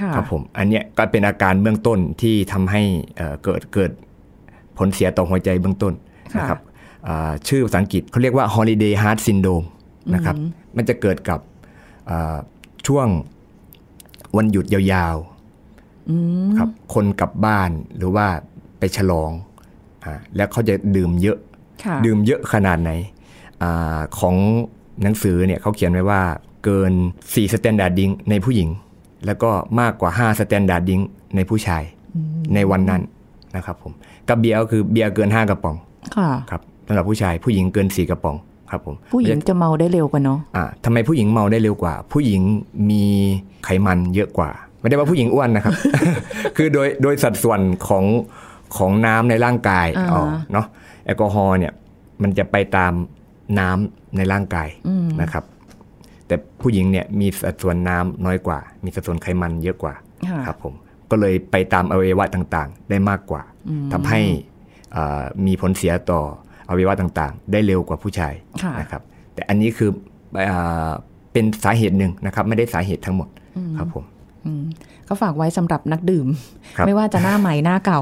[0.00, 2.82] ค่ะครับผม อันเนี้ยก็เป็นอาการเบื้องต้นที่ทำให้
[3.16, 3.90] เอ่อเกิดเกิด
[4.78, 5.92] ผลเสียต่อหัวใจเบื้องต้น
[6.34, 6.65] ค่ะนะครับอ่า
[7.48, 9.66] ชื่อภาษาอังกฤษเขาเรียกว่า holiday heart syndrome
[10.14, 10.36] นะครับ
[10.76, 11.40] มันจะเกิดกับ
[12.10, 12.36] อ่า
[12.86, 13.06] ช่วง
[14.36, 18.26] วันหยุดยาวๆครับคนกลับบ้านหรือว่า
[18.78, 19.30] ไปฉลอง
[20.04, 21.38] อาแล้วเขาจะดื่มเยอะ
[21.84, 22.90] ค่ะดื่มเยอะขนาดไหน
[23.62, 24.34] อาของ
[25.02, 26.20] หนังสือเนี่ยเขาเขียนไว้ว่า
[26.64, 26.92] เกิน
[27.24, 28.68] 4 standard drink ในผู้หญิง
[29.26, 31.04] แล้วก็มากกว่า 5 standard drink
[31.36, 31.82] ในผู้ชาย
[32.54, 33.02] ในวันนั้น
[33.56, 33.92] นะครับผม
[34.28, 35.76] กับเบียร์ก็คือเบียร์เกิน 5 กระป๋อง
[36.16, 38.36] ค่ะครับ สำหรับผู้ชายผู้หญิงเกิน4กระป๋อง
[38.70, 42.42] ครับผมผู้หญิงจะเมาได้เร็วกว่าเนาะอ่าทำไมผู้หญิงเมาได้เร็วกว่า ผู้หญิง
[42.90, 43.04] มี
[43.64, 45.74] ไขมันเยอะกว่า ไม่ได้ว่าผู้หญิงอ้วนนะครับ
[46.56, 48.04] คือโดยโดยสัดส่วนของ
[48.76, 50.22] ของน้ำในร่างกายอ่าอ๋อ
[50.52, 50.66] เนาะ
[51.04, 51.72] แอลกอฮอล์เนี่ย
[52.22, 52.92] มันจะไปตาม
[53.58, 54.68] น้ำในร่างกาย
[55.22, 55.44] นะครับ
[56.26, 59.94] แต่ผู้หญิงเนี่ยมีสัดส่วนน้ำน้อยกว่า มีสัดส่วนไขมันเยอะกว่า
[60.28, 60.74] ค่ะครับผม
[61.10, 63.42] ก็เลยไปตามอวัยวะต่างๆ ได้มากกว่า
[63.92, 64.20] ทำให้
[64.96, 66.22] อ่ามีผลเสียต่อ
[66.68, 69.02] อวัยวะต่างๆ ได้เร็วกว่าผู้ชายค่ะนะครับ
[69.34, 69.90] แต่อันนี้คือ
[70.50, 70.90] อา
[71.32, 73.28] เป็นสาเหตุหนึ่งนะครับ ไม่ได้สาเหตุทั้งหมด
[73.78, 74.04] ครับผม
[74.44, 74.64] อืม
[75.08, 76.26] ก็ฝากไว้สำหรับนักดื่ม
[76.76, 78.00] ครับไม่ว่าจะหน้าใหม่หน้าเก่า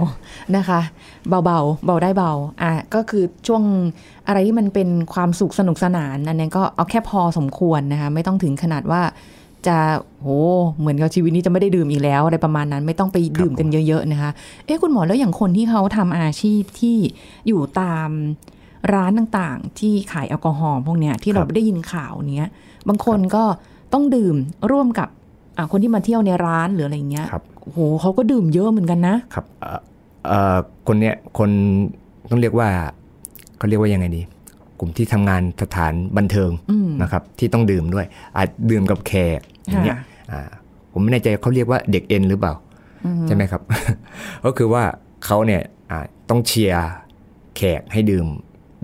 [0.57, 0.81] นะคะ
[1.29, 3.63] เบาๆเบาได้เบาอะก็คือช่วง
[4.27, 9.03] อะไรที่มันเป็นความสุขสนุกสนานอันนี้ก็เอาแค่พอสมควรนะคะ ไม่ต้องถึงขนาดว่า
[9.67, 9.79] จะ
[10.21, 10.29] โห
[10.79, 14.31] เหมือนกับชีวิตนี้จะไม่ได้ดื่มอีกแล้ว อะไรประมาณนั้นไม่ต้องไปดื่มกันเยอะ ๆ นะคะ
[14.65, 16.97] เอ๊ะคุณหมอแล้วอย่างคนที่เขาทำอาชีพที่
[17.47, 18.09] อยู่ตาม
[18.93, 22.51] ร้านต่างๆ ที่ขายแอลกอฮอล์พวกเนี้ยที่เราครับได้ยินข่าวเนี้ย
[22.89, 23.45] บางคนก็
[23.93, 24.37] ต้องดื่ม
[24.71, 25.09] ร่วมกับ
[25.57, 29.81] อะคนที่มาเที่ยวในร้านหรืออะไรเงี้ยครับโอ้โหเขาก็ดื่มเยอะเหมือนกันนะครับเอ่อ
[30.27, 31.51] เอ่อคนเนี้ยคน
[32.31, 32.69] ต้องเรียกว่า
[33.59, 34.23] เขาเรียกว่ายังไงดี
[34.79, 40.41] กลุ่มที่ทำงานสถานบันเทิงอืมนะครับ ที่ต้องดื่มด้วย อาจดื่มกับแขกอย่างเงี้ยค่ะอ่า
[40.93, 42.55] ผมไม่แน่ใจเขาเรียกว่าเด็กเอ็นหรือเปล่า
[43.27, 43.63] ใช่ไหมครับ
[44.45, 44.83] ก็คือว่า
[45.25, 45.99] เขาเนี่ยอ่า
[46.31, 46.89] ต้องเชียร์
[47.57, 48.27] แขกให้ดื่ม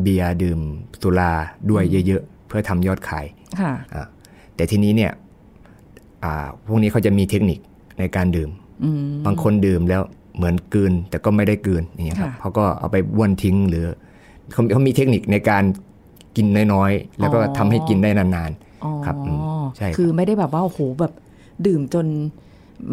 [0.03, 0.61] เบียร์ดื่ม
[1.03, 1.33] สุรา
[1.71, 3.27] ด้วยเยอะๆ เพื่อทำยอดขาย
[3.61, 4.07] ค่ะอ่า
[4.57, 5.13] แต่ทีนี้เนี่ย
[6.25, 7.59] อ่าพวกนี้เขาจะมีเทคนิค
[7.99, 8.51] ในการดื่ม
[8.85, 10.03] อืมบางคนดื่มแล้ว
[10.37, 13.85] เหมือนกลืน แต่ก็ไม่ได้กลืนอย่างเงี้ยครับค่ะเขาก็เอาไปบ้วนทิ้งหรือ
[14.53, 15.65] เขาเขามีเทคนิคในการ
[16.37, 18.51] กินน้อยๆ แล้วก็อ๋อทำให้กินได้นาน
[18.85, 19.41] อ๋อครับอืม
[19.77, 21.13] ใช่ครับคือไม่ได้แบบว่าโอ้โหแบบ
[21.67, 22.07] ดื่มจน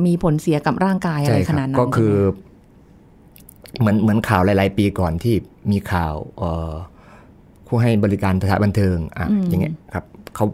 [0.06, 2.44] มีผลเสียกับร่างกายๆอะไรใช่คขรับนาดนั้นก็คือใช่ไห
[3.76, 5.36] มเหมือนเหมือนข่าวหลาย ๆ ปีก่อนที่
[5.72, 6.72] มีข่าวเอ่อ
[7.68, 10.46] ผู้ให้บริการสถานบันเทิงอะอย่างเงี้ยครับเขา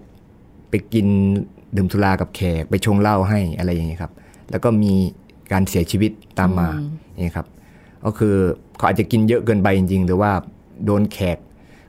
[0.70, 1.08] ไปกิน
[1.76, 4.12] ดื่มสุรากับแขกไปชงเหล้าให้อะไรอย่างเงี้ยครับ
[4.52, 4.94] แล้วก็มี
[5.52, 6.70] การเสียชีวิตตามมา
[7.12, 7.48] อย่างเงี้ยครับ
[8.06, 8.36] ก็คือ
[8.78, 10.32] เขาอาจจะกินเยอะเกินไปจริงๆ หรือว่า
[10.86, 11.38] โดนแขก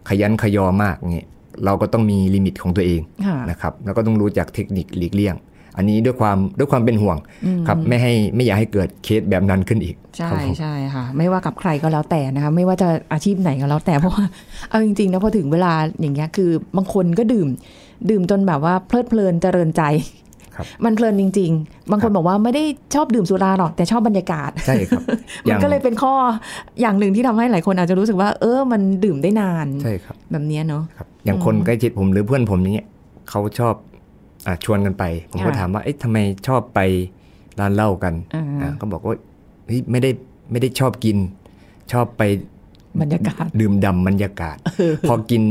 [0.09, 1.29] คะยั้นคะยอมากเงี้ย
[1.65, 5.35] เราก็ต้องมีลิมิตของตัวเองค่ะนะครับ แล้วก็ต้องรู้จักเทคนิคหลีกเลี่ยง
[5.77, 7.17] อันนี้ด้วยความด้วยความเป็นห่วง
[7.69, 14.25] ครับไม่ให้ไม่อยากให้เกิดเคสแบบนั้นขึ้นอีก ใช่ครับผมใช่ค่ะไม่ว่ากับใครก็แล้วแต่นะคะไม่ว่าจะอาชีพไหนก็แล้วแต่เพราะว่า
[14.69, 17.49] เอาจริงๆนะพอถึงเวลาอย่างเงี้ยคือบางคนก็ดื่ม
[18.11, 19.83] ดื่มจนแบบว่าเพลิดเพลินเจริญใจ
[20.57, 25.03] ครับมันเพลินจริง ๆ บางคนบอกว่าไม่ได้ชอบดื่มสุราหรอกแต่ชอบบรรยากาศ ใช่ครับ
[25.45, 26.13] อมันย่างก็เลยเป็นข้อ
[26.81, 32.87] อย่างหนึ่งที่ทำให้หลายคนอาจจะรู้สึกว่า เออ มันดื่มได้นาน ใช่ครับ แบบเนี้ยเนาะครับอย่างคนใกล้ชิดผมหรือเพื่อนผมอย่างเงี้ย
[33.31, 33.94] เขาชอบอะ
[34.65, 36.81] ชวนกันไป ผมก็ค่ะถามว่าเอ๊ะทำไมชอบไป
[37.61, 39.15] ร้านเหล้ากันอ่าอ่าก็บอกว่า
[39.67, 40.11] เฮ้ยไม่ได้
[40.51, 41.17] ไม่ได้ชอบกิน
[41.93, 42.23] ชอบไป
[43.01, 44.57] บรรยากาศดื่มด่ำบรรยากาศ
[45.09, 45.43] พอกิน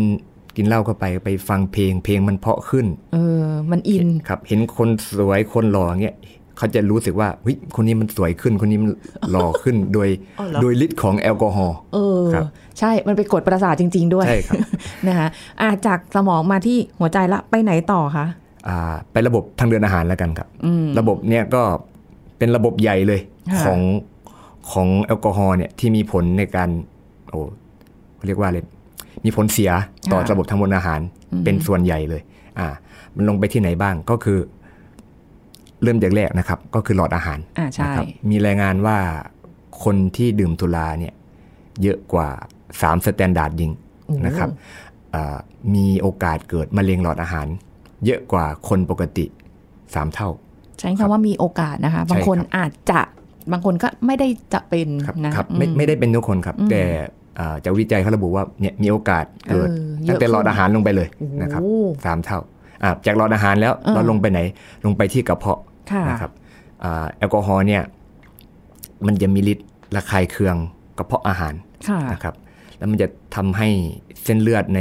[0.56, 6.16] กินเหล้าเข้าไปไปฟังเพลงเพลงมันเพราะขึ้น เออ มันอินครับ เห็นคนสวยคนหล่ออย่างเงี้ย
[6.58, 8.92] เขาจะรู้สึกว่าเฮ้ยคนนี้มันสวยขึ้นคนนี้มัน
[9.32, 12.46] หล่อขึ้นโดยอ๋อเหรอโดยฤทธิ์ของแอลกอฮอล์เออครับ
[12.80, 14.58] ใช่มันไปกดประสาทจริง ๆ ด้วยใช่ครับ
[15.08, 15.28] นะคะ
[15.62, 18.26] อะจากสมองมาที่หัวใจละไปไหนต่อคะ
[18.67, 20.47] อ่าไประบบทางเดินอาหารแล้วกันครับ
[20.99, 21.63] ระบบเนี่ยก็
[22.38, 23.21] เป็นระบบใหญ่เลย
[23.52, 23.80] ค่ะของ
[24.71, 26.69] ของแอลกอฮอล์เนี่ยที่มีผลในการ
[27.30, 27.39] โอ้
[28.15, 28.60] เขาเรียกว่าอะไร
[29.26, 29.71] มีผลเสีย
[30.12, 30.99] ต่อระบบทางเดินอาหาร
[31.43, 32.21] เป็นส่วนใหญ่เลย
[32.60, 32.67] อ่า
[33.15, 34.39] มันลงไปที่ไหนบ้างก็คือ
[35.84, 38.97] เริ่มจากแรกนะครับ ก็คือหลอดอาหารอ่าใช่นะครับมีรายงานว่า
[39.84, 41.13] คนที่ดื่มสุราเนี่ย
[41.82, 42.30] เยอะกว่า
[42.67, 43.72] 3 standard drink
[44.26, 44.49] นะครับ
[45.15, 45.38] อ่า
[45.76, 47.47] มีโอกาสเกิดมะเร็งหลอดอาหาร
[48.06, 49.26] เยอะกว่าคนปกติ
[49.72, 50.30] 3 เท่า
[50.80, 53.00] ใช้คำว่ามีโอกาสนะคะใช่บางคนครับอาจจะ
[53.52, 56.84] บางคนก็ไม่ได้จะเป็นครับนะครับไม่อืมไม่ได้เป็นทุกคนครับ แต่
[57.39, 61.62] อ่าจากวิจัยเขาระบุว่าเนี่ยมีโอกาสเกิดเออเยอะตั้งแต่หลอดขึ้นอาหารลงไปเลยโอ้โหนะครับ
[62.06, 62.39] สามเท่า
[62.84, 64.39] อ่าจากหลอดอาหารแล้วเออเราลงไปไหน
[64.86, 65.60] ลงไปที่กระเพาะ
[65.92, 66.32] ค่ะนะครับ
[66.84, 67.82] อ่าแอลกอฮอล์เนี่ย
[69.08, 70.56] มันจะมีฤทธิ์ระคายเคือง
[70.98, 71.54] กระเพาะอาหาร
[71.88, 72.36] ค่ะนะครับ
[72.78, 73.68] แล้วมันจะทำให้
[74.24, 74.80] เส้นเลือดใน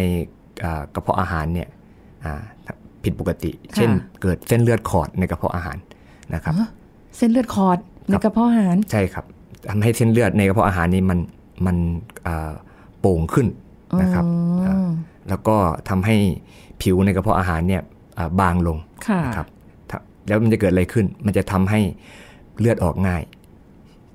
[0.64, 1.68] อ่ากระเพาะอาหารเนี่ย
[2.24, 2.34] อ่า
[3.04, 3.90] ผิดปกติ เช่น
[4.22, 5.76] เกิดเส้นเลือดขอดในกระเพาะอาหาร
[6.34, 6.54] นะครับ
[7.16, 9.24] เส้นเลือดคอร์ดในกระเพาะอาหารใช่ครับ
[9.70, 11.18] ทำให้เส้นเลือดในกระเพาะอาหารนี้มัน
[11.66, 11.76] มัน
[12.26, 12.52] อ่า
[13.00, 13.46] โป่งขึ้น
[14.02, 14.88] นะครับอ๋ออ่า
[15.28, 15.56] แล้วก็
[15.88, 16.16] ทำให้
[16.82, 17.82] ผิวในกระเพาะอาหารเนี่ย
[18.18, 19.46] อ่าบางลงค่ะนะครับ
[19.90, 21.80] ถ้าแล้วมันจะเกิดอะไรขึ้น มันจะทำให้
[22.58, 23.22] เลือดออกง่าย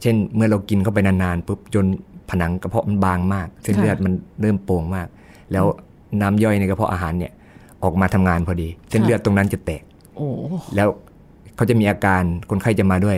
[0.01, 1.85] เช่นเมื่อเรากินเข้าไปนานๆปุ๊บจน
[2.29, 5.07] ผนังกระเพาะมันบางมาก เส้นค่ะเลือดมันเริ่มโป่งมาก
[5.51, 5.65] แล้ว
[6.21, 7.31] น้ำย่อยในกระเพาะอาหารเนี่ย
[7.83, 9.83] ออกมาทำงานพอดี เส้นเลือดตรงนั้นจะแตก
[10.15, 10.27] โอ้
[10.75, 10.87] แล้ว
[11.55, 13.17] เขาจะมีอาการคนไข้จะมาด้วย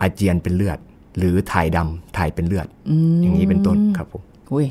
[0.00, 0.78] อาเจียนเป็นเลือด
[1.18, 2.66] หรือถ่ายดำถ่ายเป็นเลือด
[3.18, 4.66] มอย่างนี้เป็นต้นครับผมอุ้ย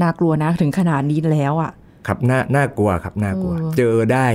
[0.00, 1.70] น่ากลัวนะถึงขนาดนี้แล้วอะ
[2.06, 4.26] ครับน่าน่ากลัวครับน่ากลัวเออเจอได้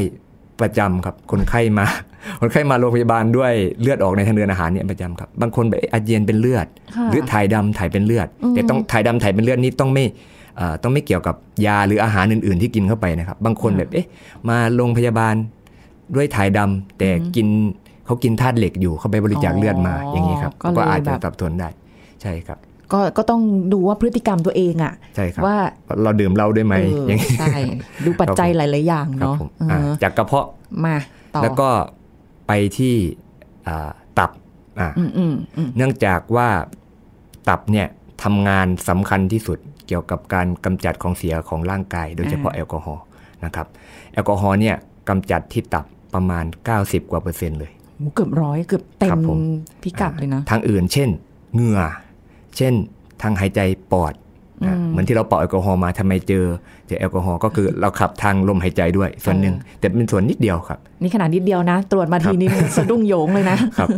[0.61, 1.85] ประจำครับคนไข้มา
[2.41, 10.11] คนไข้มาโรงพยาบาลด้วยเลือดออกในทางเดินอาหารเนี่ยประจำครับ บางคนแบบอาเจียนเป็นเลือดค่ะหรือถ่ายดำถ่ายเป็นเลือด แต่ต้องถ่ายดำถ่ายเป็นเลือดนี่ต้องไม่เอ่อ
[10.83, 11.35] ต้องไม่เกี่ยวกับ
[11.65, 14.07] ยาหรืออาหารอื่น ๆ ที่กินเข้าไปนะครับ บางคนแบบเอ๊ะ
[14.49, 15.35] มาโรงพยาบาล
[16.15, 17.47] ด้วยถ่ายดำแต่กิน
[18.05, 21.69] เขากินธาตุเหล็กอยู่เขาไปบริจาคเลือดมาอ๋ออย่างนี้ครับก็เลยก็อาจจะแบบสับสนได้
[22.21, 22.57] ใช่ครับ
[22.93, 23.41] ก็ก็ต้อง
[23.73, 25.57] ดูว่าพฤติกรรมตัวเองอะใช่ครับว่า
[26.03, 27.55] เราดื่มเหล้าด้วยไหมเอออย่างนี้ใช่
[28.05, 30.47] ดูปัจจัยหลาย ๆ อย่างครับเนาะผมเอออ่าจากกระเพาะ
[30.85, 30.95] มา
[31.35, 31.69] ต่อแล้วก็
[32.47, 32.95] ไปที่
[33.67, 33.89] อ่า
[34.19, 34.31] ตับ
[34.79, 36.47] อ่าอืมอืมอืมเนื่องจากว่า
[37.49, 37.87] ตับเนี่ย
[38.23, 43.03] ทำงานสำคัญที่สุด เกี่ยวกับการกำจัดของเสียของร่างกาย โดยเฉพาะแอลกอฮอล์
[43.45, 43.67] นะครับ
[44.13, 44.75] แอลกอฮอล์เนี่ย
[45.09, 46.45] กำจัดที่ตับประมาณ
[46.77, 49.39] 90 กว่าเปอร์เซ็นต์เลยโหเกือบร้อยเกือบเต็ครัมบผม
[49.83, 51.09] พิกัดเลยนะทางอื่น เช่น
[51.53, 51.81] เหงื่อ
[52.57, 52.73] เช่น
[53.21, 54.13] ทางหายใจปอด
[54.67, 56.45] นะเหมือนที่เราเป่าแอลกอฮอล์มาทำไมเจอ
[56.87, 63.89] เจอแอลกอฮอล์ก็คือเราขับทางลมหายใจด้วยส่วนหนึ่งแต่เป็นส่วนนิดเดียวครับ นี่ขนาดนิดเดียวนะ ตรวจมาทีนี้สะดุ้งโยงเลยนะครับ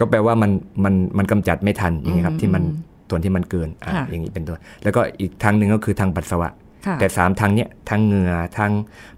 [0.00, 0.50] ก็แปลว่ามัน
[0.84, 2.62] มันมันกำจัดไม่ทันอย่างนี้ครับที่มัน
[3.12, 6.48] ส่วนที่มันเกินอะค่ะอย่างนี้เป็นต้นแล้วก็อีกทางหนึ่งก็คือทางปัสสาวะ
[6.86, 8.70] ค่ะแต่สามทางเนี้ยทางเหงื่อทาง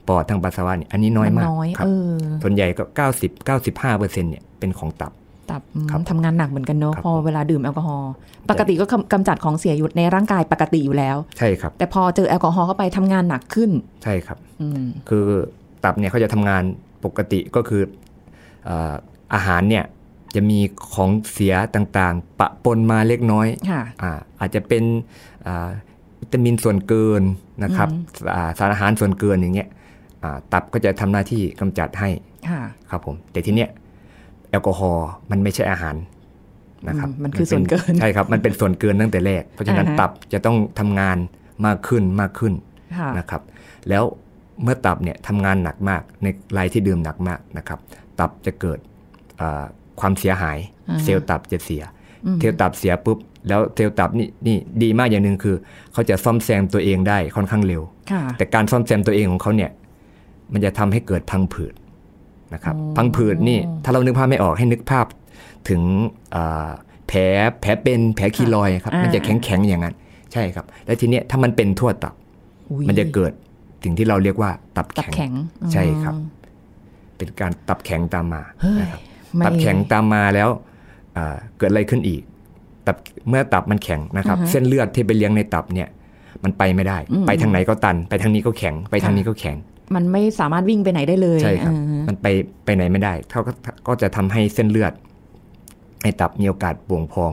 [0.09, 5.13] ปอดทางปัสสาวะเนี่ยอันนี้น้อยมากน้อยครับเออส่วนใหญ่ก็เก้าสิบเก้าสิบห้าเปอร์เซ็นต์เนี่ยเป็นของตับ
[5.51, 8.13] ตับอืมครับทำงานหนักเหมือนกันเนอะครับพอเวลาดื่มแอลกอฮอล์
[8.51, 13.71] ปกติก็กำกำจัดของเสียอยู่ในร่างกายปกติอยู่แล้ว ใช่ครับ แต่พอเจอแอลกอฮอล์เข้าไปทำงานหนักขึ้น
[14.03, 15.25] ใช่ครับอืมคือ
[15.85, 16.63] ตับเนี่ยเขาจะทำงาน
[17.05, 17.83] ปกติก็คือ
[18.65, 18.95] เอ่อ
[19.35, 19.85] อาหารเนี่ย
[20.35, 20.59] จะมี
[20.95, 24.83] ของเสียต่างๆ ปะปนมาเล็กน้อยค่ะอ่าอาจจะเป็น
[25.47, 25.69] อ่า
[26.21, 27.23] วิตามินส่วนเกิน
[27.65, 27.89] นะครับ
[28.35, 29.69] อ่าสารอาหารส่วนเกินอย่างเงี้ย
[30.23, 32.09] อ่าตับก็จะทำหน้าที่กำจัดให้
[32.49, 33.69] ค่ะครับผม แต่ทีเนี้ย
[34.51, 35.97] แอลกอฮอล์มันไม่ใช่อาหาร
[36.89, 41.19] นะครับอืมมันคือส่วนเกินใช่ครับ มันเป็นส่วนเกินตั้งแต่แรก เพราะฉะนั้นอ่าฮะตับจะต้องทำงาน
[41.67, 42.53] มากขึ้นมากขึ้น
[42.99, 43.43] ค่ะนะครับ
[43.89, 44.05] แล้ว
[44.63, 47.79] เมื่อตับเนี่ยทำงานหนักมากในรายที่ดื่มหนักมากนะครับ
[48.19, 48.79] ตับจะเกิด
[49.41, 49.65] อ่า
[50.01, 50.59] ความเสียหาย
[50.91, 51.83] อ่าฮะเซลล์ตับจะเสีย
[52.41, 55.57] เซลล์ตับเสียปุ๊บ แล้วเซลล์ตับนี่นี่ดีมากอย่างหนึ่งคือ
[55.93, 59.71] เขาจะซ่อมแซมตัวเองได้ค่อนข้างเร็วค่ะแต่การซ่อมแซมตัวเองของเขาเนี่ย
[60.53, 61.75] มันจะทำให้เกิดพังผืด
[62.55, 65.07] นะครับอ๋อพังผืดนี่ถ้าเรานึกภาพไม่ออกให้นึกภาพ
[65.69, 65.83] ถึง
[66.33, 66.71] เอ่อ
[67.09, 67.21] แผล
[67.61, 69.95] แผลเป็นแผลคีลอยด์ครับอ่ามัมันจะแข็งแข็งๆอย่างนั้น
[70.33, 72.15] ใช่ครับ แล้วทีเนี้ยถ้ามันเป็นทั่วตับ
[72.71, 73.33] อุ๊ยมันจะเกิด
[73.85, 75.33] สิ่งที่เราเรียกว่าตับตับแข็งแข็ง
[75.73, 76.27] ใช่ครับอืม
[77.17, 79.14] เป็นการตับแข็งตามมาเฮ้ยนะครับไม่
[79.47, 80.49] ตับแข็งตามมาแล้ว
[81.15, 82.23] เอ่อเกิดอะไรขึ้นอีก
[82.87, 82.97] ตับ
[83.29, 85.89] เมื่อตับมันแข็งนะครับอือฮะเส้นเลือดที่ไปเลี้ยงในตับเนี่ย
[86.45, 89.57] มันไปไม่ได้อืมไปทางไหนก็ตัน ไปทางนี้ก็แข็ง ไปทางนี้ก็แข็ง
[89.95, 92.27] มันไม่สามารถวิ่งไปไหนได้เลยใช่ครับอืมมันไป
[92.65, 93.53] ไปไหนไม่ได้เขาก็
[93.87, 94.93] ก็จะทำให้เส้นเลือด
[96.03, 97.33] ในตับมีโอกาสป่วงพอง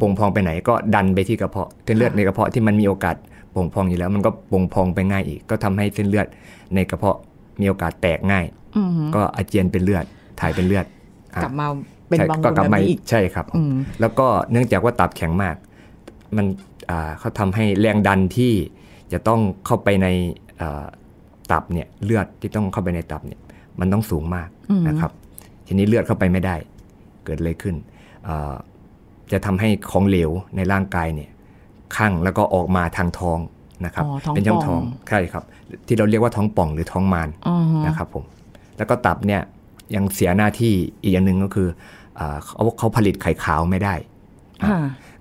[0.00, 3.16] ป่วงพองไปไหนก็ดันไปที่กระเพาะเส้นเลือดในกระเพาะที่มันมีโอกาส
[3.54, 6.26] ป่วงพองอยู่แล้ว มันก็ป่วงพองไปง่ายอีก ก็ทำให้เส้นเลือด
[6.74, 7.18] ในกระเพาะ
[7.60, 8.44] มีโอกาสแตกง่าย
[8.76, 10.04] อืมก็อาเจียนเป็นเลือด
[10.40, 10.93] ถ่ายเป็นเลือดอะ
[11.42, 11.66] กลับมา
[12.08, 15.56] เป็นใช่บางก็คนกลัแบบมานี้อีกใช่ครับอืมแล้วก็เนื่องจากว่าตับแข็งมาก
[16.36, 16.46] มัน
[16.90, 18.52] อ่าเขาทำให้แรงดันที่
[19.12, 20.06] จะต้องเข้าไปใน
[20.60, 20.84] อ่า
[21.52, 23.40] ตับเนี่ยเลือดที่ต้องเข้าไปในตับเนี่ย
[23.80, 25.10] มันต้องสูงมากอืมนะครับ
[25.66, 26.56] ทีนี้เลือดเข้าไปไม่ได้
[27.24, 27.74] เกิดอะไรขึ้น
[28.28, 28.54] อ่า
[29.32, 31.30] จะทำให้ของเหลวในร่างกายเนี่ย
[31.96, 33.38] ข้างแล้วก็ออกมาทางท้อง
[33.84, 35.44] นะครับอ๋อท้องเป็นช่องป่ท้อองงใช่ครับ
[35.86, 38.24] ที่เราเรียกว่าท้องป่องหรือท้องมารอืมนะครับผม
[38.76, 39.42] แล้วก็ตับเนี่ย
[39.94, 41.68] ยังเสียหน้าที่อีกอย่างหนึ่งก็คือ
[42.18, 43.94] อาเขาเขาผลิตไข่ขาวไม่ได้
[44.62, 44.78] ค่ะ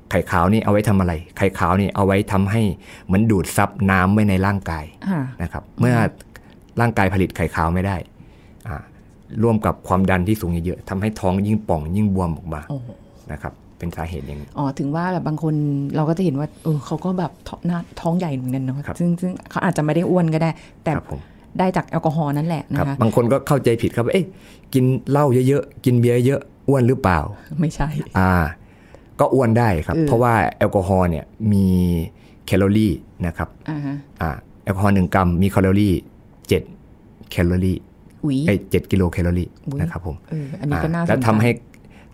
[0.10, 2.62] ไข่ขาวนี่เอาไว้ทำอะไร ไข่ขาวนี่เอาไว้ทำให้
[3.06, 5.96] เหมือนดูดซับน้ำไว้ในร่างกายค่ะนะครับ เมื่อ
[6.82, 7.96] ร่างกายผลิตไข่ขาวไม่ได้
[8.68, 8.78] อ่า
[9.44, 12.88] ร่วมกับความดันที่สูงเยอะๆทำให้ท้องยิ่งป่องยิ่งบวมออกมาโอ้โห
[13.32, 15.54] นะครับเป็นสาเหตุอย่างนี้อ๋อถึงว่าแบบบางคน
[15.96, 20.50] เราก็จะเห็นว่าเออเขาก็แบบท้องหน้าท้องใหญ่เหมือนกันเนาะครับซึ่งซึ่งเขาอาจจะไม่ได้อ้วนก็ได้
[20.84, 21.22] แต่ครับผม
[21.60, 24.26] ได้จากแอลกอฮอล์นั่นแหละคนะรับคะบางคนก็เข้าใจผิดครับว่าเอ๊ะ
[24.74, 27.20] กินเหล้าเยอะๆกินเบียร์เยอะอ้วนหรือเปล่า
[27.60, 27.88] ไม่ใช่
[28.20, 28.34] อ่า
[29.20, 31.68] ก็อ้วนได้ครับเออเพราะว่าแอลกอฮอล์เนี่ยมี
[32.46, 32.94] แคลอรี่
[33.26, 34.30] นะครับอ่าฮะอ่า
[34.64, 35.94] แอลกอฮอล์หนึ่งกรัมมีแคลอรี่
[36.48, 36.62] เจ็ด
[37.32, 37.78] แคลอรี่
[38.24, 41.50] อุ๊ยไอ้เจ็ดกิโลแคลอรี่อุ๊ยนะครับผมเอออันนี้ก็น่าสนใจแล้วทำให้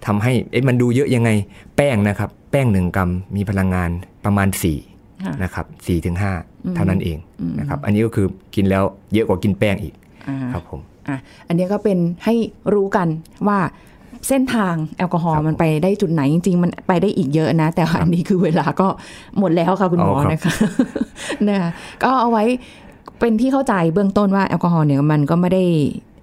[0.06, 1.30] ทำให้เอ๊ะมันดูเยอะยังไง
[1.76, 3.90] แป้งนะครับ แป้งหนึ่งกรัมมีพลังงาน
[4.26, 4.99] ประมาณ4ค่ะ
[5.44, 6.32] นะครับสี่ถึงห้า
[6.66, 9.94] อืมเท่านั้นเองอืมนะครับอันนี้ก็คือกินแล้วเยอะกว่ากินแป้งอีก
[10.28, 12.36] อ่าครับผมอะอันนี้ก็เป็นให้
[12.74, 13.08] รู้กัน
[13.48, 13.60] ว่า
[14.28, 18.88] เส้นทางแอลกอฮอครัล์บมันไปได้จุดไหนจริงๆ มันไปได้อีกเยอะนะ แต่ว่าอันนี้คือเวลาก็
[19.40, 20.54] หมดแล้วค่ะคุณหมออ๋อครับนะคะ
[21.50, 21.70] นะคะ
[22.04, 22.44] ก็เอาไว้
[23.20, 25.64] เป็นที่เข้าใจเบื้องต้นว่าแอลกอฮอล์เนี่ยมันก็ไม่ได้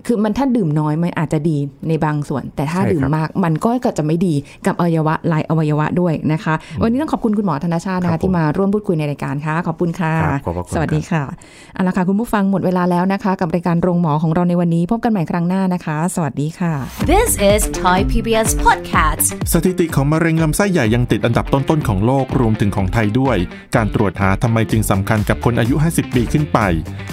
[0.07, 1.57] คือมันถ้าดื่มน้อยมันอาจจะดี
[1.89, 4.35] ในบางส่วน แต่ถ้าใช่ครับดื่มมากมันก็จะไม่ดี
[4.67, 11.23] กับอวัยวะหลายอวัยวะด้วยนะคะ วันนี้ต้องขอบคุณคุณหมอธนชาตินะครัคะบผมที่มาร่วมพูดคุยในรายการค่ะ ขอบคุณค่ะครับขอบพระคุณสวัสดีค่ะ
[11.75, 16.73] เอาละค่ะคุณผู้ฟังหมดเวลาแล้วนะคะ กับรายการโรงหมอของเราในวันนี้ พบกันใหม่ครั้งหน้านะคะ สวัสดีค่ะ
[17.13, 19.27] This is Thai PBS Podcast.
[19.53, 23.37] สถิติของมะเร็งลำไส้ใหญ่ยังติดอันดับต้นๆของโลกรวมถึงของไทยด้วย
[23.77, 26.59] การตรวจหาทำไมจึงสำคัญกับคนอายุ 50 ปีขึ้นไป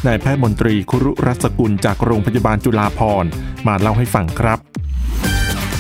[0.06, 3.26] นายแพทย์มนตรีคุรุรัศกุลจากโรงพยาบาลจุฬาภร
[3.68, 4.60] มาเล่าให้ฟังครับ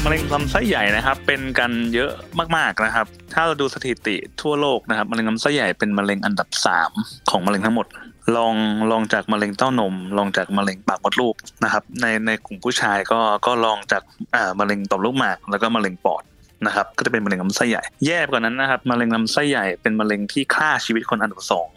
[0.03, 2.11] มะเร็งลำไส้ใหญ่นะครับ เป็นกันเยอะ
[2.57, 6.91] มากๆนะครับ ถ้าเราดูสถิติทั่วโลกนะครับมะเร็งลำไส้ใหญ่เป็นมะเร็งอันดับสาม
[7.31, 7.87] ของมะเร็งทั้งหมด
[8.37, 8.55] ลอง
[8.91, 14.03] ลองจากมะเร็งเต้านม ลองจากมะเร็งปากมดลูกนะครับในในกลุ่มผู้ชายก็ก็ลองจาก
[14.35, 16.23] อ่ามะเร็งต่อมลูกหมากแล้วก็มะเร็งปอด
[16.65, 21.67] นะครับก็จะเป็นมะเร็งลำไส้ใหญ่ แย่กว่านั้นนะครับมะเร็งลำไส้ใหญ่เป็นมะเร็งที่ฆ่าชีวิตคนอันดับสอง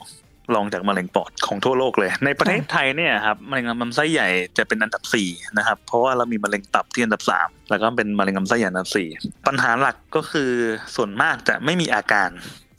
[0.54, 4.28] รองจากมะเร็งปอดของทั่วโลกเลย ในประเทศไทยเนี่ยครับมะเร็งลำไส้ใหญ่
[4.58, 5.28] จะเป็นอันดับสี่
[5.58, 9.08] นะครับเพราะว่าเรามีมะเร็งตับที่อันดับสามแล้วก็เป็นมะเร็งลำไส้ใหญ่อันดับสี่
[9.46, 10.50] ปัญหาหลักก็คือ
[10.96, 12.30] ส่วนมากจะไม่มีอาการ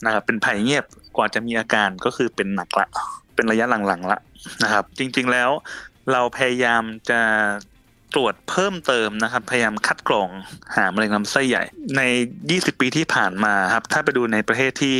[0.04, 0.84] นะครับเป็นภัยเงียบ
[1.16, 2.86] กว่าจะมีอาการก็คือเป็นหนักละ
[3.34, 4.18] เป็นระยะหลังๆละ
[4.64, 5.50] นะครับ จริงๆแล้ว
[6.12, 7.20] เราพยายามจะ
[8.14, 10.28] ตรวจเพิ่มเติมนะครับ พยายามคัดกรอง
[10.76, 11.64] หามะเร็งลำไส้ใหญ่
[11.96, 12.02] ใน
[12.42, 14.96] 20 ปีที่ผ่านมาครับ ถ้าไปดูในประเทศที่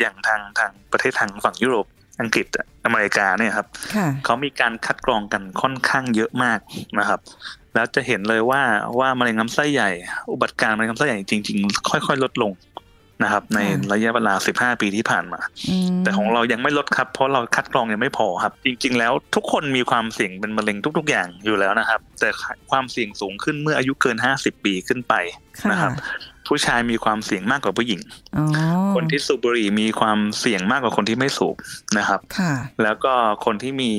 [0.00, 1.86] อย่างทางทางประเทศทางฝั่งยุโรป
[2.20, 2.46] อังกฤษ
[2.84, 6.58] อเมริกาเนี่ยครับค่ะเขามีการคัดกรองกันค่อนข้างเยอะมาก
[6.98, 7.20] นะครับ
[7.74, 8.62] แล้วจะเห็นเลยว่า
[8.98, 9.90] ว่ามะเร็งลำไส้ใหญ่
[10.32, 12.52] อุบัติการณ์มะเร็งลำไส้ใหญ่จริง ๆ ค่อย ๆ ลดลง
[13.22, 22.28] นะครับ ในค่ะระยะเวลา 15 ปีที่ผ่านมาอืมแต่ของเรายังไม่ลดครับ เพราะเราคัดกรองยังไม่พอครับ จริง ๆ แล้วทุกคนมีความเสี่ยงเป็นมะเร็งทุก ๆ อย่างอยู่แล้วนะครับ แต่
[22.70, 25.14] ความเสี่ยงสูงขึ้นเมื่ออายุเกิน 50 ปีขึ้นไป
[25.60, 25.92] ค่ะนะครับ
[26.48, 28.00] ผู้ชายมีความเสี่ยงมากกว่าผู้หญิง
[28.36, 28.44] อ๋อ
[28.94, 31.56] คนที่สูบบุหรี่มีความเสี่ยงมากกว่าคนที่ไม่สูบ
[31.98, 33.12] นะครับค่ะแล้วก็
[33.44, 33.90] คนที่มี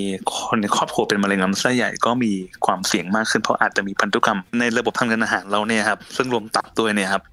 [0.48, 2.32] คนในครอบครัวเป็นมะเร็งลำไส้ใหญ่ก็มี
[2.66, 7.24] ความเสี่ยงมากขึ้น เพราะอาจจะมีพันธุกรรมในระบบทางเดินอาหารเราเนี่ยครับซึ่งรวมตับด้วยเนี่ยครับ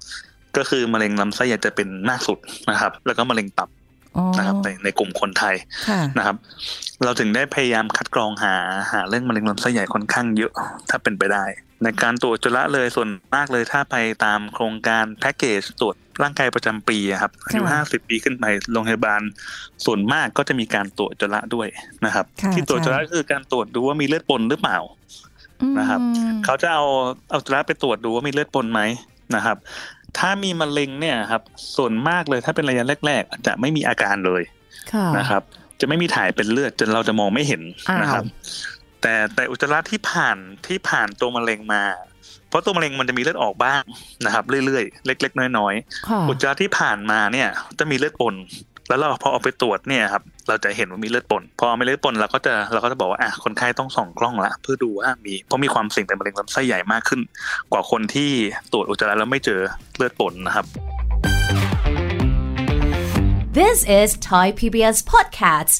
[0.57, 2.37] ก็คือมะเร็งลำไส้ใหญ่จะเป็นมากสุด
[2.71, 3.69] นะครับ แล้วก็มะเร็งตับ
[4.17, 5.55] อ๋อนะครับในในกลุ่มคนไทย
[5.87, 6.35] ค่ะนะครับ
[7.03, 8.55] เราถึงได้พยายามคัดกรองหา
[8.91, 10.51] หาเรื่องมะเร็งลำไส้ใหญ่ค่อนข้างเยอะ
[10.89, 11.45] ถ้าเป็นไปได้
[11.83, 19.21] ในการตรวจจุลละเลยส่วนมากเลยถ้าไปตามโครงการแพ็กเกจตรวจร่างกายประจำปีอะครับอายุค่ะห้าสิบปีขึ้นไปโรงพยาบาล
[19.85, 21.67] ส่วนมากก็จะมีการตรวจจุลละด้วย
[22.05, 24.79] นะครับค่ะที่ตรวจใช่จุลละก็คือการตรวจดูว่ามีเลือดปนหรือเปล่า
[25.79, 26.01] นะครับ
[26.45, 26.83] เขาจะเอา
[27.29, 28.81] เอาอุจจาระไปตรวจดูว่ามีเลือดปนไหม
[29.35, 29.57] นะครับ
[30.17, 31.41] ถ้ามีมะเร็งเนี่ยครับ
[31.77, 34.41] ส่วนมากเลยถ้าเป็นระยะแรก ๆ จะไม่มีอาการเลย
[34.93, 35.41] ค่ะนะครับ
[35.81, 37.61] จะไม่มีถ่ายเป็นเลือดจนเราจะมองไม่เห็น
[38.01, 41.83] นะครับอ้าว แต่แต่อุจจาระที่ผ่านที่ผ่านตัวมะเร็งมา
[42.49, 43.83] เพราะตัวมะเร็งมันจะมีเลือดออกบ้าง
[44.25, 45.73] นะครับ เรื่อยๆ เล็ก ๆ น้อย
[46.07, 48.35] ค่ะๆอุจจาระที่ผ่านมาเนี่ยจะมีเลือดปน
[48.89, 57.21] แล้วเราพอเอาไปตรวจเนี่ยครับเราจะเห็นว่ามีเลือดปนพอมีเลือดปนเราก็จะเราก็จะบอกว่าอะคนไข้ต้องส่องกล้องละเพื่อดูว่ามีเพราะมีความเสี่ยงเป็นมะเร็งลำไส้ใหญ่มากขึ้น
[57.71, 58.31] กว่าคนที่
[58.71, 59.59] ตรวจอุจจาระแล้วไม่เจอ
[59.97, 60.65] เลือดปนนะครับ
[63.59, 65.79] This is Thai PBS Podcast